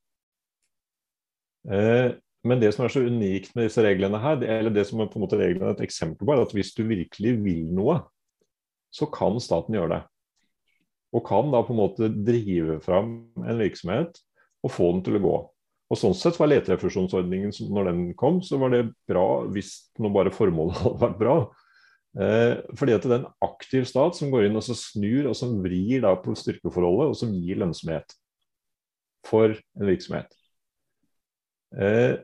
[1.70, 2.18] Eh,
[2.48, 5.20] men det som er så unikt med disse reglene her, eller det som er på
[5.20, 8.00] en måte reglene et eksempel på, er at hvis du virkelig vil noe,
[8.96, 10.02] så kan staten gjøre det.
[11.16, 13.14] Og kan da på en måte drive fram
[13.44, 14.22] en virksomhet
[14.64, 15.38] og få den til å gå.
[15.90, 20.34] Og Sånn sett var leterefusjonsordningen når den kom, så var det bra hvis nå bare
[20.34, 21.36] formålet hadde vært bra.
[22.20, 25.60] Eh, fordi at det er en aktiv stat som går inn og snur og som
[25.66, 28.16] vrir da på styrkeforholdet, og som gir lønnsomhet
[29.28, 30.32] for en virksomhet.
[31.76, 32.22] Eh,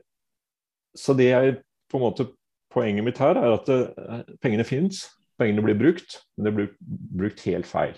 [0.98, 1.54] så det er
[1.90, 2.30] på en måte
[2.76, 5.06] Poenget mitt her er at det, eh, pengene fins,
[5.40, 6.66] pengene blir brukt, men det blir
[7.16, 7.94] brukt helt feil.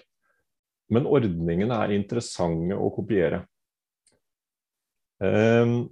[0.93, 3.41] Men ordningene er interessante å kopiere.
[5.19, 5.89] Um,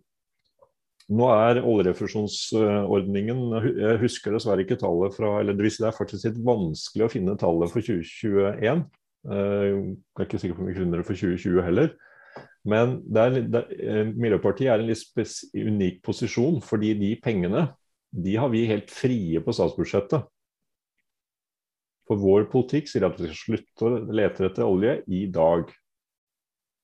[1.10, 3.40] nå er oljerefusjonsordningen
[3.74, 7.72] Jeg husker dessverre ikke tallet fra eller Det er faktisk litt vanskelig å finne tallet
[7.72, 8.84] for 2021.
[9.26, 11.90] Jeg er ikke sikker på om vi finner det for 2020 heller.
[12.66, 17.68] Men der, der, eh, Miljøpartiet er i en litt unik posisjon, fordi de pengene
[18.16, 20.24] de har vi helt frie på statsbudsjettet.
[22.06, 25.70] For vår politikk sier at vi skal slutte å lete etter olje i dag.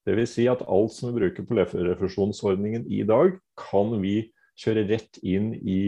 [0.07, 0.35] Dvs.
[0.35, 5.53] Si at alt som vi bruker på refusjonsordningen i dag, kan vi kjøre rett inn
[5.55, 5.81] i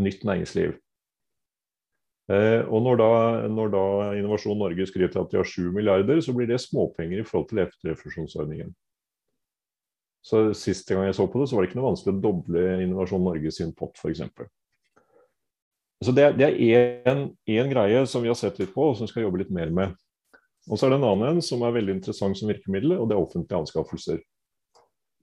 [0.00, 0.76] nytt næringsliv.
[2.32, 3.10] Eh, og når da,
[3.50, 3.84] når da,
[4.20, 7.64] Innovasjon Norge skryter at de har 7 milliarder, så blir det småpenger i forhold til
[7.90, 8.70] refusjonsordningen.
[10.22, 12.66] Så Siste gang jeg så på det, så var det ikke noe vanskelig å doble
[12.84, 14.22] Innovasjon Norge sin pott, f.eks.
[16.02, 19.26] Så Det, er én greie som vi har sett litt på, og som vi skal
[19.26, 19.94] jobbe litt mer med.
[20.70, 23.16] Og så er det en annen en som er veldig interessant som virkemiddel, og det
[23.16, 24.22] er offentlige anskaffelser.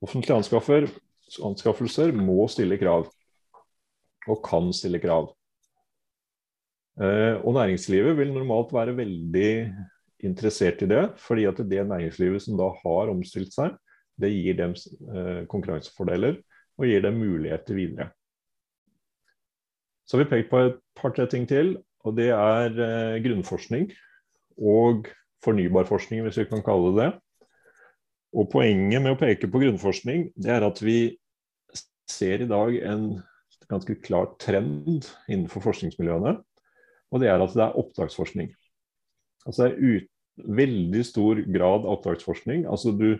[0.04, 0.36] Offentlige
[1.48, 3.08] anskaffelser må stille krav,
[4.28, 5.30] og kan stille krav.
[7.00, 9.52] Eh, og næringslivet vil normalt være veldig
[10.28, 13.76] interessert i det, fordi at det næringslivet som da har omstilt seg,
[14.20, 16.40] det gir dem eh, konkurransefordeler
[16.80, 18.10] og gir dem muligheter videre.
[20.06, 23.90] Så har vi pekt på et par-tre ting til, og det er eh, grunnforskning
[24.60, 25.08] og
[25.44, 27.10] fornybarforskning, hvis vi kan kalle det det.
[28.36, 31.16] Og Poenget med å peke på grunnforskning det er at vi
[32.10, 33.04] ser i dag en
[33.70, 36.36] ganske klar trend innenfor forskningsmiljøene.
[37.10, 38.50] Og det er at det er oppdragsforskning.
[39.46, 40.08] Altså det er ut,
[40.40, 42.64] veldig stor grad av oppdragsforskning.
[42.70, 43.18] Altså du,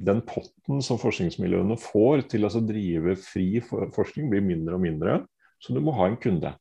[0.00, 5.18] den potten som forskningsmiljøene får til å drive fri forskning, blir mindre og mindre.
[5.60, 6.54] Så du må ha en kunde.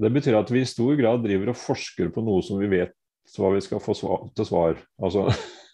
[0.00, 2.94] Det betyr at vi i stor grad driver og forsker på noe som vi vet
[3.36, 4.80] hva vi skal få svar, til svar.
[5.02, 5.26] Altså,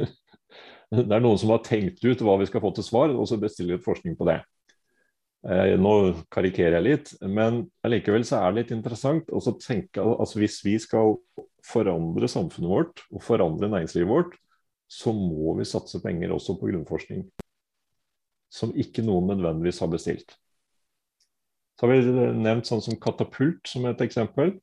[0.96, 3.38] det er noen som har tenkt ut hva vi skal få til svar, og så
[3.40, 4.40] bestiller vi forskning på det.
[5.46, 5.92] Eh, nå
[6.32, 10.74] karikerer jeg litt, men allikevel så er det litt interessant å tenke altså Hvis vi
[10.82, 11.14] skal
[11.66, 14.34] forandre samfunnet vårt og forandre næringslivet vårt,
[14.86, 17.26] så må vi satse penger også på grunnforskning.
[18.52, 20.36] Som ikke noen nødvendigvis har bestilt.
[21.76, 24.54] Så har vi nevnt sånn som katapult som et eksempel.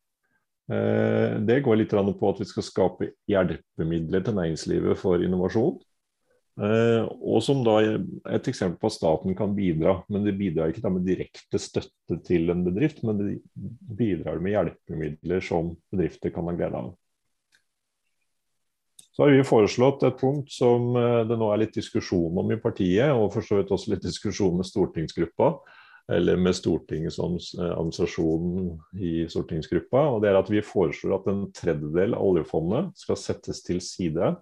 [0.71, 5.77] Eh, det går litt på at vi skal skape hjelpemidler til næringslivet for innovasjon.
[6.53, 9.99] Eh, og som da et eksempel på at staten kan bidra.
[10.09, 15.43] Men det bidrar ikke med direkte støtte til en bedrift, men det bidrar med hjelpemidler
[15.45, 16.93] som bedrifter kan ha glede av.
[19.13, 22.57] Så har vi foreslått et punkt som eh, det nå er litt diskusjon om i
[22.61, 25.53] partiet, og for så vidt også litt diskusjon med stortingsgruppa
[26.11, 30.01] eller med Stortingets eh, administrasjon i stortingsgruppa.
[30.15, 34.33] og det er at Vi foreslår at en tredjedel av oljefondet skal settes til side.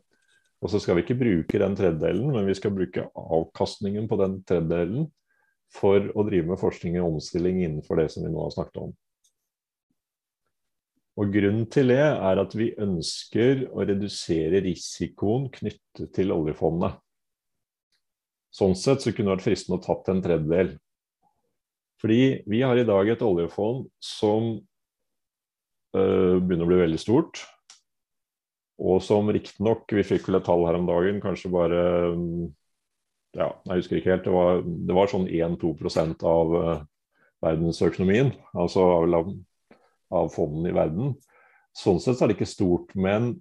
[0.61, 4.41] Og så skal vi ikke bruke den tredjedelen, men vi skal bruke avkastningen på den
[4.45, 5.07] tredjedelen
[5.73, 8.91] for å drive med forskning og omstilling innenfor det som vi nå har snakket om.
[11.19, 16.95] Og Grunnen til det er at vi ønsker å redusere risikoen knyttet til oljefondet.
[18.51, 20.73] Sånn sett så kunne det vært fristende å tatt en tredjedel.
[22.01, 24.53] Fordi vi har i dag et oljefond som
[25.95, 27.43] øh, begynner å bli veldig stort.
[28.81, 31.83] Og som riktignok, vi fikk vel et tall her om dagen, kanskje bare
[33.37, 35.69] ja, jeg husker ikke helt, det var, det var sånn 1-2
[36.27, 36.81] av uh,
[37.45, 38.33] verdensøkonomien.
[38.57, 38.87] Altså
[40.11, 41.15] av, fondene i verden.
[41.77, 42.93] Sånn sett er det ikke stort.
[42.95, 43.33] Men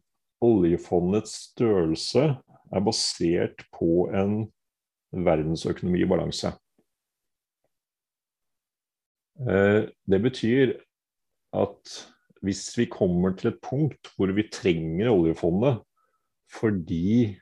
[0.45, 2.31] oljefondets størrelse
[2.71, 4.45] er basert på en
[5.11, 6.55] verdensøkonomi i balanse.
[9.41, 10.75] Eh, det betyr
[11.57, 11.95] at
[12.45, 15.81] hvis vi kommer til et punkt hvor vi trenger oljefondet
[16.51, 17.39] fordi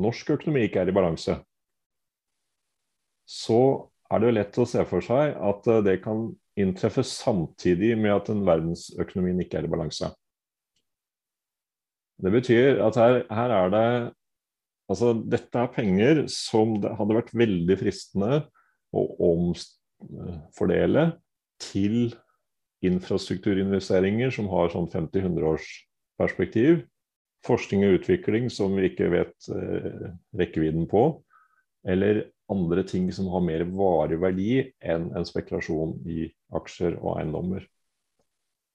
[0.00, 1.36] norsk økonomi ikke er i balanse,
[3.28, 3.60] så
[4.10, 8.30] er det lett å se for seg at eh, det kan inntreffe samtidig med at
[8.32, 10.10] den verdensøkonomien ikke er i balanse.
[12.20, 13.86] Det betyr at her, her er det
[14.90, 18.40] Altså, dette er penger som det hadde vært veldig fristende
[18.90, 21.04] å omfordele
[21.62, 22.10] til
[22.82, 25.68] infrastrukturinvesteringer som har sånn 50-100 års
[26.18, 26.82] perspektiv.
[27.46, 30.10] Forskning og utvikling som vi ikke vet eh,
[30.42, 31.04] rekkevidden på.
[31.86, 36.26] Eller andre ting som har mer varig verdi enn en spekulasjon i
[36.56, 37.64] aksjer og eiendommer.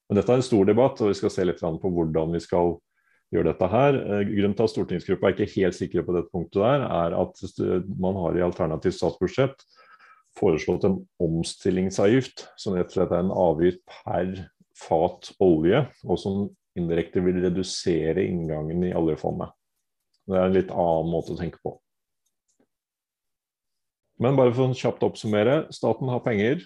[0.06, 2.76] Men Dette er en stor debatt, og vi skal se litt på hvordan vi skal
[3.34, 3.96] gjøre dette her.
[3.98, 7.42] Eh, grunnen til at stortingsgruppa er ikke helt sikre på dette punktet, der, er at
[7.98, 9.66] man har i alternativt statsbudsjett
[10.36, 14.34] foreslått en omstillingsavgift, som rett og slett er en avgift per
[14.76, 16.42] fat olje, og som
[16.76, 19.54] indirekte vil redusere inngangen i oljefondet.
[20.26, 21.72] Det er en litt annen måte å tenke på.
[24.22, 25.66] Men bare for å kjapt oppsummere.
[25.74, 26.62] Staten har penger,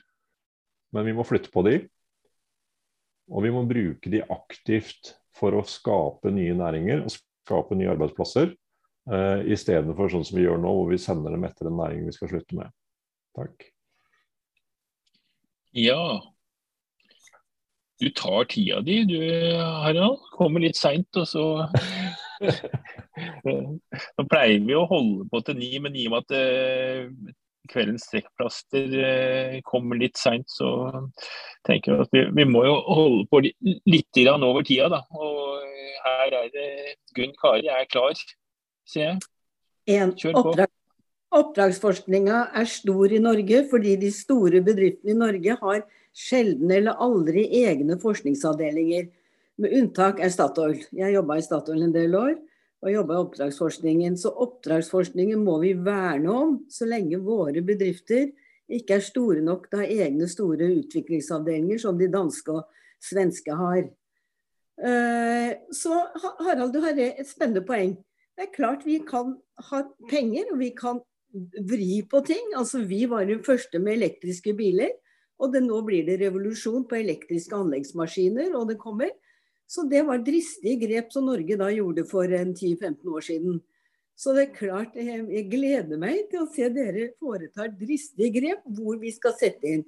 [0.94, 1.80] men vi må flytte på de.
[3.30, 8.54] Og vi må bruke de aktivt for å skape nye næringer og skape nye arbeidsplasser.
[9.10, 11.78] Uh, I stedet for sånn som vi gjør nå, hvor vi sender dem etter en
[11.80, 12.74] næring vi skal slutte med.
[13.38, 13.70] Takk.
[15.74, 16.02] Ja.
[18.00, 19.18] Du tar tida di du,
[19.58, 20.22] Harald.
[20.36, 21.46] Kommer litt seint, og så
[23.44, 27.34] Nå pleier vi å holde på til ni, men i og med at uh,
[27.68, 30.70] kveldens strekkplaster uh, kommer litt seint, så
[31.66, 33.56] tenker jeg at vi, vi, må jo holde på litt,
[33.90, 34.88] litt over tida.
[34.92, 35.02] da.
[35.12, 35.60] Og
[36.06, 36.70] her er det
[37.16, 38.16] Gunn Kari er klar,
[38.88, 39.22] sier jeg.
[39.90, 40.70] En oppdrag,
[41.34, 45.82] oppdragsforskninga er stor i Norge fordi de store bedriftene i Norge har
[46.16, 49.08] sjelden eller aldri egne forskningsavdelinger.
[49.60, 50.78] Med unntak er Statoil.
[50.96, 52.36] Jeg jobba i Statoil en del år
[52.80, 54.16] og jobba i oppdragsforskningen.
[54.16, 58.30] Så oppdragsforskningen må vi verne om så lenge våre bedrifter
[58.70, 62.68] ikke er store nok til å ha egne store utviklingsavdelinger som de danske og
[63.02, 63.82] svenske har.
[64.80, 65.96] Eh, så
[66.44, 67.96] Harald, du har et spennende poeng.
[68.36, 69.34] Det er klart vi kan
[69.70, 71.02] ha penger, og vi kan
[71.68, 72.54] vri på ting.
[72.56, 74.94] Altså Vi var de første med elektriske biler.
[75.40, 79.10] Og det, nå blir det revolusjon på elektriske anleggsmaskiner, og det kommer.
[79.70, 83.60] Så det var dristige grep som Norge da gjorde for 10-15 år siden.
[84.18, 88.98] Så det er klart, jeg gleder meg til å se dere foretar dristige grep hvor
[89.00, 89.84] vi skal sette inn.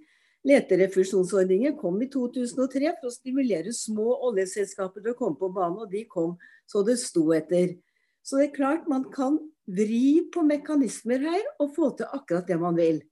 [0.47, 5.91] Leterefusjonsordningen kom i 2003 for å stimulere små oljeselskaper til å komme på banen, og
[5.93, 6.37] de kom
[6.70, 7.76] så det sto etter.
[8.22, 12.59] Så det er klart man kan vri på mekanismer her og få til akkurat det
[12.62, 13.03] man vil.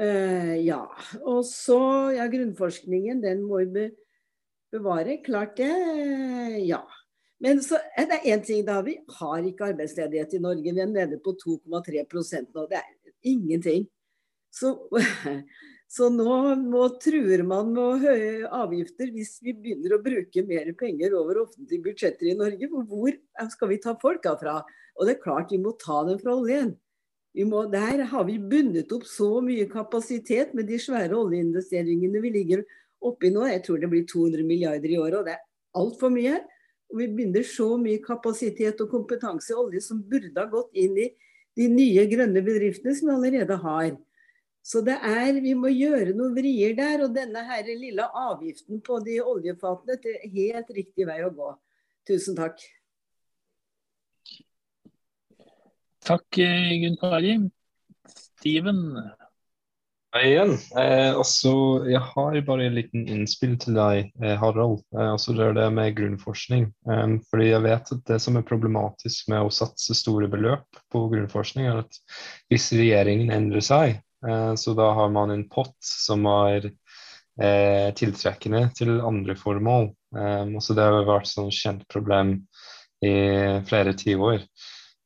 [0.00, 0.82] Uh, ja.
[1.22, 1.78] Og så,
[2.16, 3.90] ja, grunnforskningen, den må vi
[4.74, 5.18] bevare.
[5.24, 5.70] Klart det.
[6.66, 6.82] Ja.
[7.42, 8.80] Men så er det én ting, da.
[8.84, 10.74] Vi har ikke arbeidsledighet i Norge.
[10.74, 12.66] Vi er nede på 2,3% nå.
[12.70, 13.88] Det er ingenting.
[14.54, 14.70] Så,
[15.96, 21.16] så nå, nå, truer man med høye avgifter hvis vi begynner å bruke mer penger
[21.18, 22.70] over offentlige budsjetter i Norge.
[22.70, 23.18] Hvor
[23.52, 24.60] skal vi ta folka fra?
[24.94, 26.76] Og det er klart vi må ta dem fra oljen.
[27.50, 32.62] Må, der har vi bundet opp så mye kapasitet med de svære oljeinvesteringene vi ligger
[33.10, 33.44] oppi nå.
[33.50, 35.44] Jeg tror det blir 200 milliarder i året, og det er
[35.80, 36.38] altfor mye.
[36.92, 40.98] Og vi binder så mye kapasitet og kompetanse i olje som burde ha gått inn
[41.00, 41.08] i
[41.58, 43.94] de nye grønne bedriftene som vi allerede har.
[44.64, 47.04] Så det er, vi må gjøre noen vrier der.
[47.04, 51.50] Og denne her lille avgiften på de oljefatene det er helt riktig vei å gå.
[52.08, 52.62] Tusen takk.
[56.04, 57.36] Takk, Gunn Kari.
[58.12, 58.80] Steven,
[60.22, 60.52] igjen.
[60.78, 61.50] Eh, altså,
[61.90, 64.84] jeg har bare en liten innspill til deg, eh, Harald.
[64.94, 66.68] Eh, altså det er det med grunnforskning.
[66.86, 71.02] Eh, fordi jeg vet at det som er problematisk med å satse store beløp på
[71.10, 71.98] grunnforskning, er at
[72.52, 78.68] hvis regjeringen endrer seg, eh, så da har man en pott som er eh, tiltrekkende
[78.78, 79.90] til andre formål.
[80.14, 82.36] også det har vært et sånn kjent problem
[83.02, 83.14] i
[83.66, 84.46] flere tiår.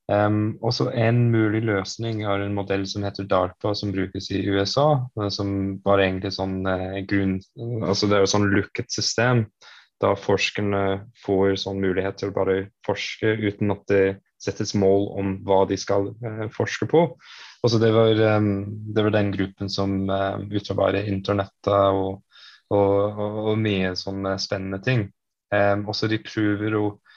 [0.09, 5.05] Um, også En mulig løsning er en modell som heter DARPA, som brukes i USA.
[5.21, 5.51] Eh, som
[5.85, 7.37] var egentlig sånn uh, grunn,
[7.85, 9.45] altså Det er et sånn lukket system,
[10.01, 12.57] da forskerne får sånn mulighet til å bare
[12.87, 14.05] forske uten at det
[14.41, 17.05] settes mål om hva de skal uh, forske på.
[17.67, 22.23] Også det, var, um, det var den gruppen som uh, utarbeider internettet og,
[22.73, 25.05] og, og, og, mye sånne spennende ting.
[25.53, 27.08] Um, også de prøver å Eh,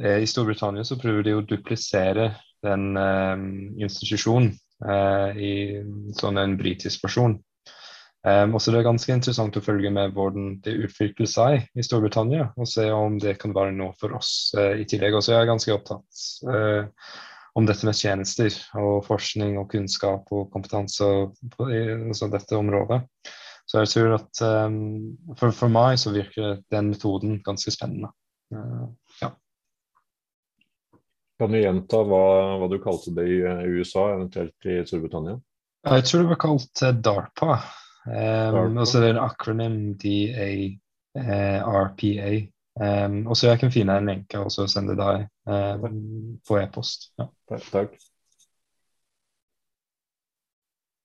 [0.00, 2.30] I Storbritannia så prøver de å duplisere
[2.62, 3.46] den eh,
[3.82, 4.52] institusjonen
[4.86, 5.54] eh, i
[6.18, 7.40] sånn en britisk versjon.
[8.22, 12.52] Um, også det er ganske interessant å følge med hvordan det utvikler seg i Storbritannia,
[12.54, 15.16] og se om det kan være noe for oss uh, i tillegg.
[15.18, 16.86] Også jeg er ganske opptatt uh,
[17.58, 21.08] om dette med tjenester og forskning og kunnskap og kompetanse
[21.56, 23.02] på altså dette området.
[23.66, 24.78] Så jeg tror at um,
[25.34, 28.14] for, for, meg så virker den metoden ganske spennende.
[28.54, 28.86] Uh.
[31.40, 32.24] Kan du gjenta hva,
[32.60, 33.38] hva, du kalte det i
[33.72, 35.38] USA, eventuelt i Storbritannia?
[35.82, 37.54] Jeg tror det var kalt uh, DARPA.
[38.06, 42.32] Um, og så er det en akronym DARPA.
[42.72, 47.10] Um, og så jeg kan finne en lenke og så sende deg um, på e-post.
[47.20, 47.26] Ja.
[47.68, 47.98] Takk.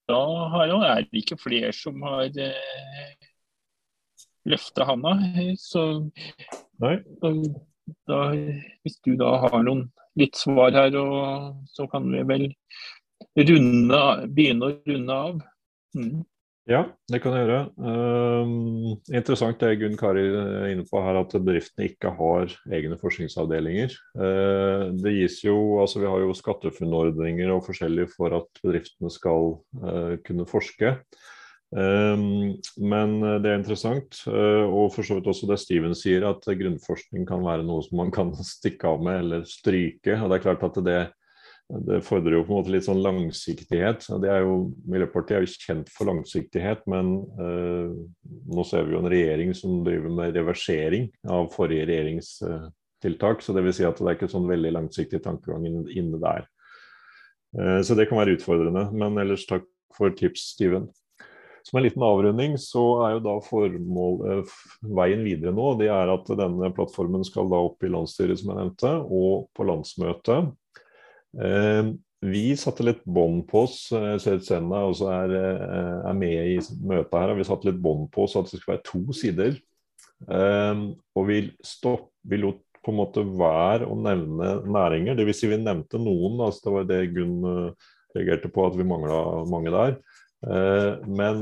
[0.08, 0.22] Da
[0.54, 3.10] har jo, er det ikke flere som har eh,
[4.48, 5.12] løfta handa.
[5.60, 5.82] Så
[6.80, 6.96] da,
[8.08, 8.20] da,
[8.86, 9.84] hvis du da har noen
[10.18, 12.50] litt svar her, og så kan vi vel
[13.38, 14.02] runde,
[14.34, 15.46] begynne å runde av.
[15.98, 16.26] Mm.
[16.68, 17.60] Ja, det kan jeg gjøre.
[17.80, 23.96] Um, interessant det Gunn Kari er inne på her, at bedriftene ikke har egne forskningsavdelinger.
[24.20, 29.54] Uh, det gis jo, altså Vi har jo SkatteFUNN-ordninger og forskjellig for at bedriftene skal
[29.80, 30.98] uh, kunne forske.
[31.68, 37.44] Men det er interessant, og for så vidt også det Steven sier, at grunnforskning kan
[37.44, 40.16] være noe som man kan stikke av med eller stryke.
[40.16, 41.02] og det er klart at det
[41.68, 44.06] det fordrer jo på en måte litt sånn langsiktighet.
[44.24, 47.92] Det er jo, Miljøpartiet er jo kjent for langsiktighet, men uh,
[48.24, 53.42] nå ser vi jo en regjering som driver med reversering av forrige regjeringstiltak.
[53.42, 56.48] Uh, så det vil si at det er ikke sånn veldig langsiktig tankegang inne der.
[57.60, 58.88] Uh, så det kan være utfordrende.
[58.96, 60.88] Men ellers takk for tips, Steven.
[61.68, 64.52] Som en liten avrunding så er jo da formål, eh,
[64.96, 68.60] veien videre nå det er at denne plattformen skal da opp i landsstyret, som jeg
[68.62, 70.54] nevnte, og på landsmøtet.
[71.44, 71.90] Eh,
[72.28, 73.82] vi satte litt bånd på oss.
[73.92, 74.62] Jeg eh,
[75.12, 75.34] er,
[76.08, 76.56] er, med i
[76.88, 77.34] møtet her.
[77.34, 79.60] og Vi satte litt bånd på oss at det skulle være to sider.
[80.26, 85.20] Og vi, stopp, vi lot på en måte være å nevne næringer.
[85.20, 85.44] Dvs.
[85.44, 86.40] Si vi nevnte noen.
[86.48, 87.38] altså Det var det Gunn
[88.16, 90.00] reagerte på, at vi mangla mange der.
[90.42, 91.40] Men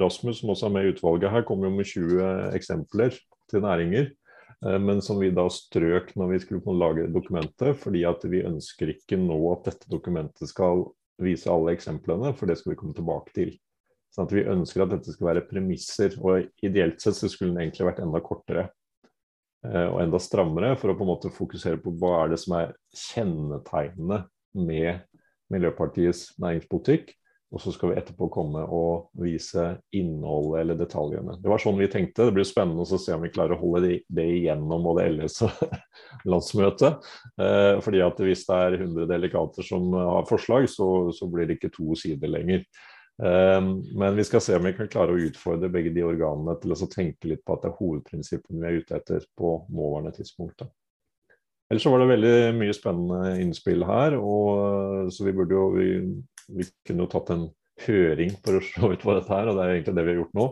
[0.00, 3.18] Rasmus, som også er med i utvalget her, kommer jo med 20 eksempler
[3.50, 4.08] til næringer.
[4.64, 8.94] Eh, men som vi da strøk når vi skulle lage dokumentet, fordi at vi ønsker
[8.94, 10.86] ikke nå at dette dokumentet skal
[11.22, 13.54] vise alle eksemplene, for det skal vi komme tilbake til.
[14.12, 17.66] Sånn at Vi ønsker at dette skal være premisser, og ideelt sett så skulle den
[17.66, 18.68] egentlig vært enda kortere
[19.66, 22.56] eh, og enda strammere, for å på en måte fokusere på hva er det som
[22.60, 24.24] er kjennetegnene
[24.56, 25.04] med
[25.52, 27.12] Miljøpartiets næringspolitikk,
[27.54, 31.36] og så skal vi etterpå komme og vise innholdet eller detaljene.
[31.38, 32.26] Det var sånn vi tenkte.
[32.26, 35.62] Det blir spennende å se om vi klarer å holde det, igjennom både LS og
[36.32, 37.06] landsmøtet.
[37.38, 41.60] Eh, fordi at hvis det er 100 delegater som har forslag, så, så blir det
[41.60, 42.66] ikke to sider lenger.
[43.22, 43.60] Eh,
[43.94, 46.90] men vi skal se om vi kan klare å utfordre begge de organene til å
[46.90, 50.66] tenke litt på at det er hovedprinsippene vi er ute etter på nåværende tidspunkt.
[51.70, 55.86] Ellers så var det veldig mye spennende innspill her, og så vi burde jo vi
[56.46, 57.48] vi kunne jo tatt en
[57.84, 60.20] høring for å se ut på dette her, og det er egentlig det vi har
[60.22, 60.46] gjort nå.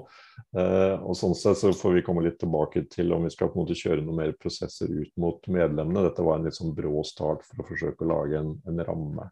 [0.60, 3.58] Eh, og sånn sett så får vi komme litt tilbake til om vi skal på
[3.58, 6.04] en måte kjøre noen mer prosesser ut mot medlemmene.
[6.08, 9.30] Dette var en litt sånn brå start for å forsøke å lage en, en ramme.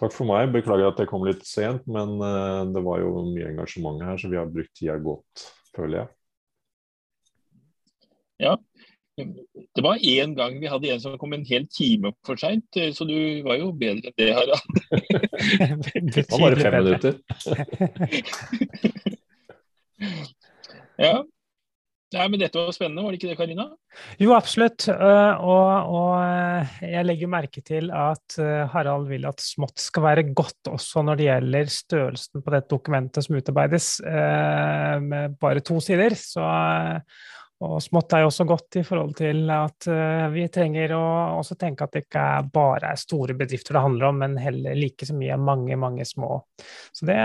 [0.00, 0.48] Takk for meg.
[0.54, 4.32] Beklager at jeg kom litt sent, men eh, det var jo mye engasjement her, så
[4.32, 5.46] vi har brukt tida godt,
[5.76, 6.12] føler jeg.
[8.42, 8.56] Ja,
[9.16, 12.92] det var én gang vi hadde en som kom en hel time for seint, eh,
[12.96, 14.64] så du var jo bedre enn det, Harald.
[16.14, 17.14] det var bare fem minutter.
[21.06, 21.14] ja.
[22.12, 23.64] Nei, men dette var spennende, var det ikke det, Karina?
[24.20, 24.84] Jo, absolutt.
[24.92, 28.36] Eh, og, og, eh, jeg legger merke til at
[28.72, 33.24] Harald vil at smått skal være godt også når det gjelder størrelsen på dette dokumentet
[33.28, 33.88] som utarbeides
[35.04, 36.16] med bare to sider.
[36.16, 36.44] Så
[37.62, 41.02] og smått er jo også godt i forhold til at uh, vi trenger å
[41.38, 45.06] også tenke at det ikke bare er store bedrifter det handler om, men heller like
[45.06, 46.40] så mye mange, mange små.
[46.90, 47.18] Så det,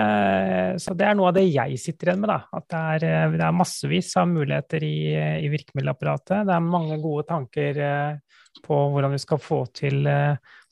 [0.83, 2.33] så det er noe av det jeg sitter igjen med.
[2.33, 6.45] da, At det er, eh, det er massevis av muligheter i, i, virkemiddelapparatet.
[6.49, 10.07] Det er mange gode tanker uh, på hvordan vi skal få til,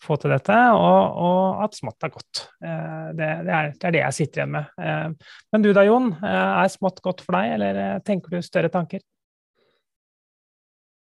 [0.01, 2.39] få til dette, og, og, at smått er godt.
[2.57, 2.71] Det,
[3.19, 3.43] det, er,
[3.75, 5.27] det, er, det jeg sitter igjen med.
[5.53, 6.07] Men du da, Jon.
[6.25, 9.05] Er smått godt for deg, eller tenker du større tanker?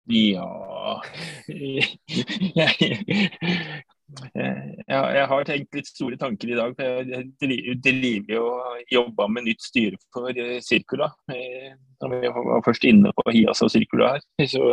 [0.05, 1.01] Ja
[4.35, 6.75] jeg, jeg, har tenkt litt store tanker i dag.
[6.77, 10.29] for Jeg driver og jobber med nytt styre for
[10.61, 11.09] Cirkula.
[11.25, 12.19] Circula.
[12.21, 14.25] vi var først inne på Hias og Circula her.
[14.53, 14.63] Så,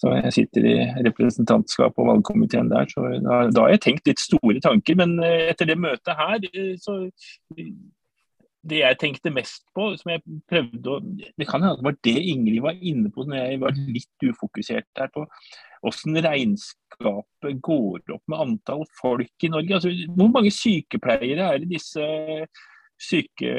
[0.00, 0.76] så, jeg sitter i
[1.08, 2.84] representantskap og valgkomiteen der.
[2.92, 4.98] Så da, da har jeg tenkt litt store tanker.
[5.00, 6.44] Men eh, etter det møtet her,
[6.82, 7.00] så
[8.68, 12.16] det jeg tenkte mest på, som jeg prøvde å Det kan hende det var det
[12.32, 15.26] Ingrid var inne på når jeg var litt ufokusert her på
[15.78, 19.76] hvordan regnskapet går opp med antall folk i Norge.
[19.76, 22.08] Altså, hvor mange sykepleiere er det disse
[22.98, 23.52] syke,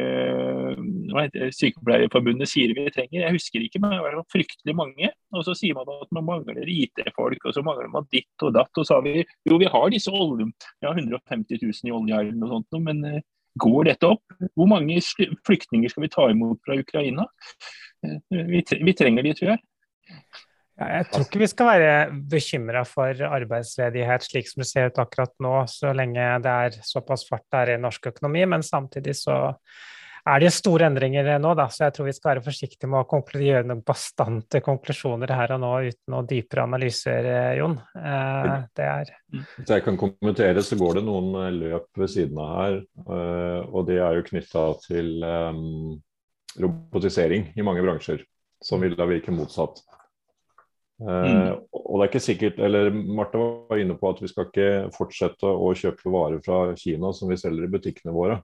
[1.55, 3.23] Sykepleierforbundet sier vi trenger?
[3.23, 5.11] Jeg husker ikke, men det var fryktelig mange.
[5.31, 8.71] Og så sier man at man mangler IT-folk, og så mangler man ditt og datt.
[8.75, 10.49] Og så har vi jo, vi har disse olje,
[10.83, 13.21] ja, 150 000 i oljearven og sånt, men eh,
[13.59, 14.37] Går dette opp?
[14.55, 14.99] Hvor mange
[15.47, 17.27] flyktninger skal vi ta imot fra Ukraina?
[18.05, 19.63] Eh, vi, trenger de, tror jeg.
[20.79, 21.95] Jeg tror ikke vi skal være
[22.31, 27.25] bekymra for arbeidsledighet slik som det ser ut akkurat nå, så lenge det er såpass
[27.27, 28.45] fart der i norsk økonomi.
[28.47, 29.35] Men samtidig så
[30.29, 33.19] er det store endringer nå, da, så jeg tror vi skal være forsiktige med å
[33.43, 37.77] gjøre noen bastante konklusjoner her og nå uten noen dypere analyser, eh, Jon.
[37.97, 42.41] Eh, det er Hvis jeg kan kommentere, så går det noen eh, løp ved siden
[42.41, 42.81] av her.
[43.69, 45.95] Og det er jo knytta til um,
[46.59, 48.25] robotisering i mange bransjer,
[48.63, 49.83] som vil da virke motsatt.
[50.99, 51.61] Mm.
[51.71, 55.47] og det er ikke sikkert, eller Martha var inne på at vi skal ikke fortsette
[55.47, 58.41] å kjøpe varer fra Kina som vi selger i butikkene våre.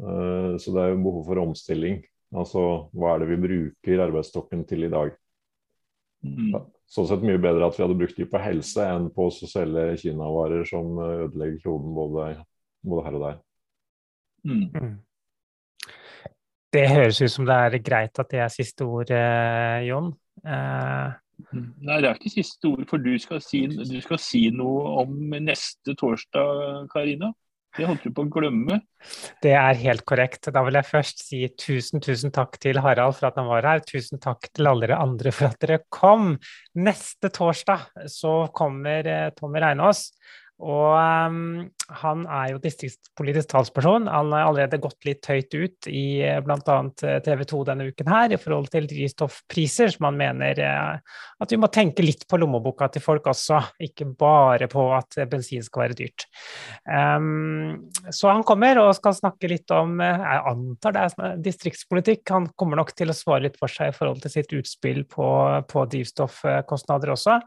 [0.00, 2.02] Eh, så det er jo behov for omstilling.
[2.36, 2.62] Altså
[2.96, 5.14] hva er det vi bruker arbeidsstokken til i dag?
[6.26, 6.56] Mm.
[6.90, 9.88] Sånn sett mye bedre at vi hadde brukt de på helse enn på å selge
[10.02, 12.28] kinavarer som ødelegger kloden både,
[12.86, 13.42] både, her og der.
[14.46, 14.64] Mm.
[14.70, 14.94] mm.
[16.76, 20.10] Det høres ut som det er greit at det er siste ord, eh, Jon.
[20.44, 21.14] Eh.
[21.52, 21.68] Mm.
[21.86, 25.14] Nei, det er ikke siste ord, for du skal, si, du skal si noe om
[25.46, 27.30] neste torsdag, Karina.
[27.76, 28.78] Det holdt du på å glemme.
[29.44, 30.48] Det er helt korrekt.
[30.52, 33.84] Da vil jeg først si tusen, tusen takk til Harald for at han var her.
[33.84, 36.34] Tusen takk til alle dere andre for at dere kom.
[36.80, 40.08] Neste torsdag så kommer eh, Tommy Reinås.
[40.64, 44.08] Og um, han er jo distriktspolitisk talsperson.
[44.10, 46.78] Han har allerede gått litt høyt ut i eh, bl.a.
[47.06, 51.52] Eh, TV 2 denne uken her i forhold til drivstoffpriser, som han mener uh, at
[51.52, 55.84] vi må tenke litt på lommeboka til folk også, ikke bare på at bensin skal
[55.84, 56.26] være dyrt.
[56.88, 62.24] Um, så han kommer og skal snakke litt om Jeg antar det er distriktspolitikk.
[62.34, 65.28] Han kommer nok til å svare litt for seg i forhold til sitt utspill på,
[65.70, 67.38] på drivstoffkostnader også.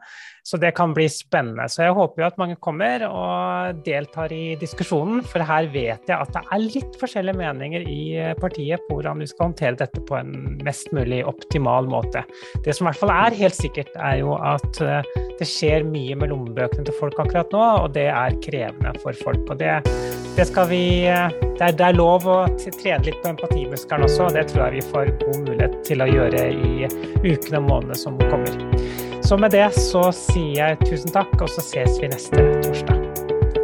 [0.50, 1.68] Så det kan bli spennende.
[1.70, 6.15] Så jeg håper jo at mange kommer og deltar i diskusjonen, for her vet jeg
[6.15, 10.03] at det er litt forskjellige meninger i eh, partiet på hvordan vi skal håndtere dette
[10.05, 12.23] på en mest mulig optimal måte.
[12.65, 16.17] Det som i hvert fall er helt sikkert, er jo at eh, det skjer mye
[16.19, 19.45] med lommebøkene til folk akkurat nå, og det er krevende for folk.
[19.49, 19.80] Og det,
[20.38, 24.30] det skal vi eh, det er, det er, lov å trene litt på empatimuskelen også,
[24.30, 26.88] og det tror jeg vi får god mulighet til å gjøre i
[27.25, 28.55] ukene og månedene som kommer.
[29.25, 32.99] Så med det så sier jeg tusen takk, og så ses vi neste torsdag.